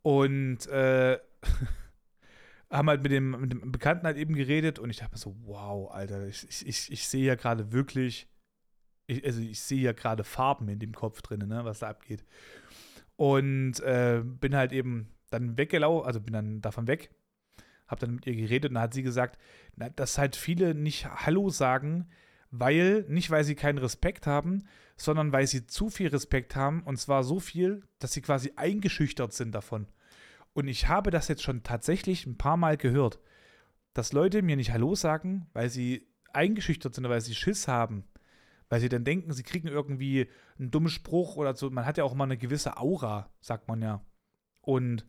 [0.01, 1.19] Und äh,
[2.69, 5.35] haben halt mit dem, mit dem Bekannten halt eben geredet und ich dachte mir so,
[5.45, 8.27] wow, Alter, ich, ich, ich sehe ja gerade wirklich,
[9.05, 12.25] ich, also ich sehe ja gerade Farben in dem Kopf drin, ne, was da abgeht.
[13.15, 17.09] Und äh, bin halt eben dann weggelaufen, also bin dann davon weg,
[17.87, 19.39] hab dann mit ihr geredet und dann hat sie gesagt,
[19.75, 22.09] na, dass halt viele nicht Hallo sagen,
[22.51, 26.97] weil, nicht weil sie keinen Respekt haben, sondern weil sie zu viel Respekt haben und
[26.97, 29.87] zwar so viel, dass sie quasi eingeschüchtert sind davon.
[30.53, 33.19] Und ich habe das jetzt schon tatsächlich ein paar Mal gehört,
[33.93, 38.05] dass Leute mir nicht Hallo sagen, weil sie eingeschüchtert sind, weil sie Schiss haben.
[38.69, 40.29] Weil sie dann denken, sie kriegen irgendwie
[40.59, 41.69] einen dummen Spruch oder so.
[41.69, 44.03] Man hat ja auch mal eine gewisse Aura, sagt man ja.
[44.61, 45.05] Und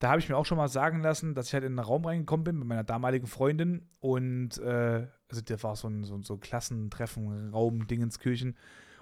[0.00, 2.04] da habe ich mir auch schon mal sagen lassen, dass ich halt in einen Raum
[2.06, 6.38] reingekommen bin mit meiner damaligen Freundin und äh, also der war so ein, so, so
[6.38, 8.56] Klassentreffen, Raum, Dingenskirchen.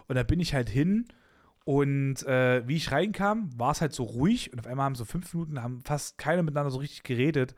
[0.09, 1.07] Und da bin ich halt hin
[1.64, 5.05] und äh, wie ich reinkam, war es halt so ruhig und auf einmal haben so
[5.05, 7.55] fünf Minuten, haben fast keiner miteinander so richtig geredet.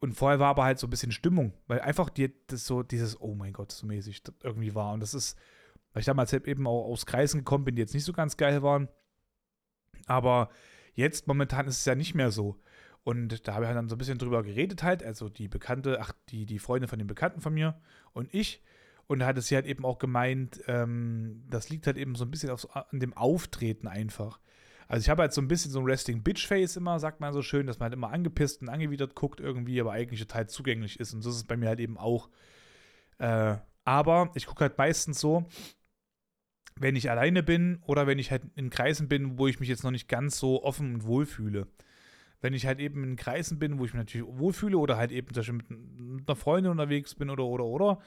[0.00, 3.20] Und vorher war aber halt so ein bisschen Stimmung, weil einfach die, das so dieses,
[3.20, 4.92] oh mein Gott, so mäßig irgendwie war.
[4.92, 5.38] Und das ist,
[5.92, 8.36] weil ich damals halt eben auch aus Kreisen gekommen bin, die jetzt nicht so ganz
[8.36, 8.88] geil waren.
[10.06, 10.50] Aber
[10.94, 12.60] jetzt momentan ist es ja nicht mehr so.
[13.02, 16.12] Und da habe ich dann so ein bisschen drüber geredet halt, also die Bekannte, ach,
[16.30, 17.78] die, die Freundin von den Bekannten von mir
[18.12, 18.62] und ich.
[19.06, 22.24] Und da hat es sie halt eben auch gemeint, ähm, das liegt halt eben so
[22.24, 24.40] ein bisschen auf, an dem Auftreten einfach.
[24.88, 27.34] Also ich habe halt so ein bisschen so ein Resting Bitch Face immer, sagt man
[27.34, 31.00] so schön, dass man halt immer angepisst und angewidert guckt irgendwie, aber eigentlich total zugänglich
[31.00, 31.12] ist.
[31.12, 32.30] Und so ist es bei mir halt eben auch.
[33.18, 35.44] Äh, aber ich gucke halt meistens so,
[36.78, 39.84] wenn ich alleine bin oder wenn ich halt in Kreisen bin, wo ich mich jetzt
[39.84, 41.68] noch nicht ganz so offen und wohl fühle.
[42.40, 45.28] Wenn ich halt eben in Kreisen bin, wo ich mich natürlich wohlfühle oder halt eben
[45.34, 48.00] mit, mit einer Freundin unterwegs bin oder oder oder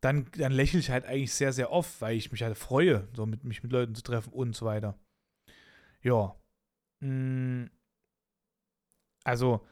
[0.00, 3.26] dann, dann lächle ich halt eigentlich sehr, sehr oft, weil ich mich halt freue, so
[3.26, 4.98] mit, mich mit Leuten zu treffen und so weiter.
[6.02, 6.36] Ja.
[7.00, 7.64] Mm.
[9.24, 9.66] Also,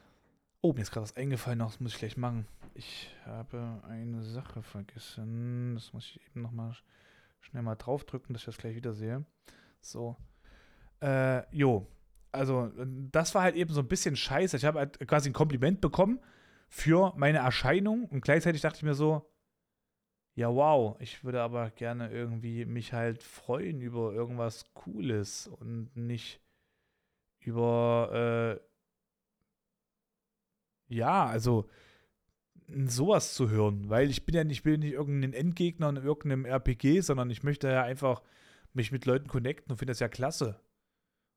[0.61, 2.47] oh, mir ist gerade was eingefallen, das muss ich gleich machen.
[2.75, 5.75] Ich habe eine Sache vergessen.
[5.75, 6.75] Das muss ich eben nochmal
[7.45, 9.25] schnell mal draufdrücken, dass ich das gleich wieder sehe.
[9.81, 10.17] So.
[11.01, 11.87] Äh, jo.
[12.33, 12.73] Also,
[13.13, 14.57] das war halt eben so ein bisschen scheiße.
[14.57, 16.19] Ich habe halt quasi ein Kompliment bekommen
[16.69, 19.31] für meine Erscheinung und gleichzeitig dachte ich mir so,
[20.35, 26.41] ja, wow, ich würde aber gerne irgendwie mich halt freuen über irgendwas Cooles und nicht
[27.39, 28.59] über,
[30.89, 31.69] äh, ja, also
[32.69, 36.45] sowas zu hören, weil ich bin ja nicht, ich bin nicht irgendein Endgegner in irgendeinem
[36.45, 38.23] RPG, sondern ich möchte ja einfach
[38.73, 40.61] mich mit Leuten connecten und finde das ja klasse.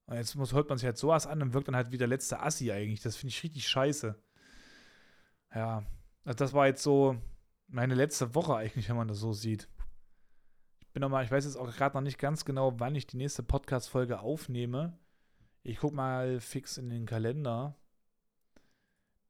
[0.06, 2.08] Und jetzt muss, hört man sich halt sowas an und wirkt dann halt wie der
[2.08, 3.02] letzte Assi eigentlich.
[3.02, 4.16] Das finde ich richtig scheiße.
[5.54, 5.86] Ja,
[6.24, 7.18] also das war jetzt so,
[7.68, 9.68] meine letzte Woche eigentlich, wenn man das so sieht.
[10.80, 13.18] Ich bin nochmal, ich weiß jetzt auch gerade noch nicht ganz genau, wann ich die
[13.18, 14.98] nächste Podcast-Folge aufnehme.
[15.64, 17.76] Ich guck mal fix in den Kalender.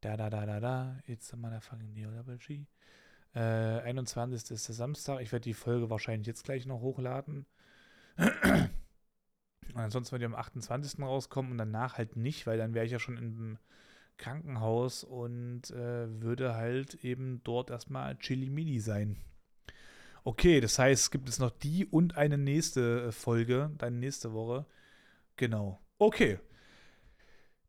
[0.01, 0.99] Da, da, da, da, da.
[1.05, 2.65] Wir da fangen Neo Double G.
[3.33, 4.51] Äh, 21.
[4.51, 5.21] ist der Samstag.
[5.21, 7.45] Ich werde die Folge wahrscheinlich jetzt gleich noch hochladen.
[8.17, 10.99] Und ansonsten wird die am 28.
[11.01, 13.57] rauskommen und danach halt nicht, weil dann wäre ich ja schon im
[14.17, 19.17] Krankenhaus und äh, würde halt eben dort erstmal Chili-Mili sein.
[20.23, 24.65] Okay, das heißt, gibt es noch die und eine nächste äh, Folge, dann nächste Woche.
[25.35, 25.79] Genau.
[25.99, 26.39] Okay.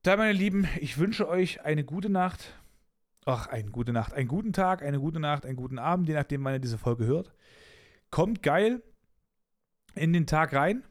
[0.08, 2.54] Da, meine Lieben, ich wünsche euch eine gute Nacht.
[3.26, 4.14] Ach, eine gute Nacht.
[4.14, 7.04] Einen guten Tag, eine gute Nacht, einen guten Abend, je nachdem, wann ihr diese Folge
[7.04, 7.30] hört.
[8.10, 8.82] Kommt geil
[9.94, 10.82] in den Tag rein.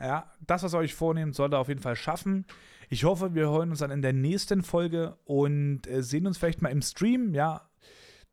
[0.00, 2.46] Ja, das, was ihr euch vornehmt, sollt ihr auf jeden Fall schaffen.
[2.88, 6.62] Ich hoffe, wir hören uns dann in der nächsten Folge und äh, sehen uns vielleicht
[6.62, 7.34] mal im Stream.
[7.34, 7.68] Ja,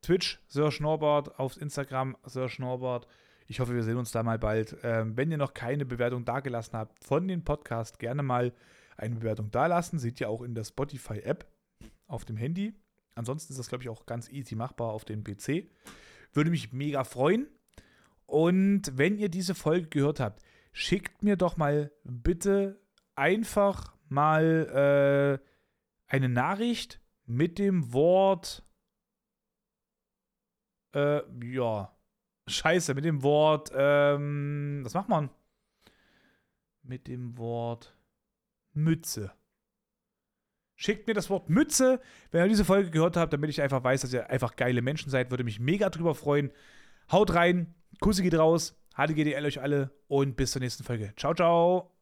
[0.01, 3.07] Twitch, Sir Schnorbart, auf Instagram, Sir Schnorbart.
[3.47, 4.77] Ich hoffe, wir sehen uns da mal bald.
[4.83, 8.53] Ähm, wenn ihr noch keine Bewertung dagelassen habt von dem Podcast, gerne mal
[8.99, 9.99] eine Bewertung dalassen.
[9.99, 11.45] Seht ihr auch in der Spotify-App
[12.07, 12.73] auf dem Handy.
[13.15, 15.69] Ansonsten ist das, glaube ich, auch ganz easy machbar auf dem PC.
[16.33, 17.47] Würde mich mega freuen.
[18.25, 22.79] Und wenn ihr diese Folge gehört habt, schickt mir doch mal bitte
[23.15, 25.45] einfach mal äh,
[26.07, 28.63] eine Nachricht mit dem Wort,
[30.93, 31.95] äh, ja,
[32.47, 35.29] scheiße, mit dem Wort, ähm, was macht man?
[36.81, 37.98] Mit dem Wort
[38.83, 39.31] Mütze.
[40.75, 41.99] Schickt mir das Wort Mütze,
[42.31, 45.09] wenn ihr diese Folge gehört habt, damit ich einfach weiß, dass ihr einfach geile Menschen
[45.09, 45.29] seid.
[45.29, 46.51] Würde mich mega drüber freuen.
[47.11, 51.13] Haut rein, Kussi geht raus, HDGDL euch alle und bis zur nächsten Folge.
[51.17, 51.98] Ciao, ciao.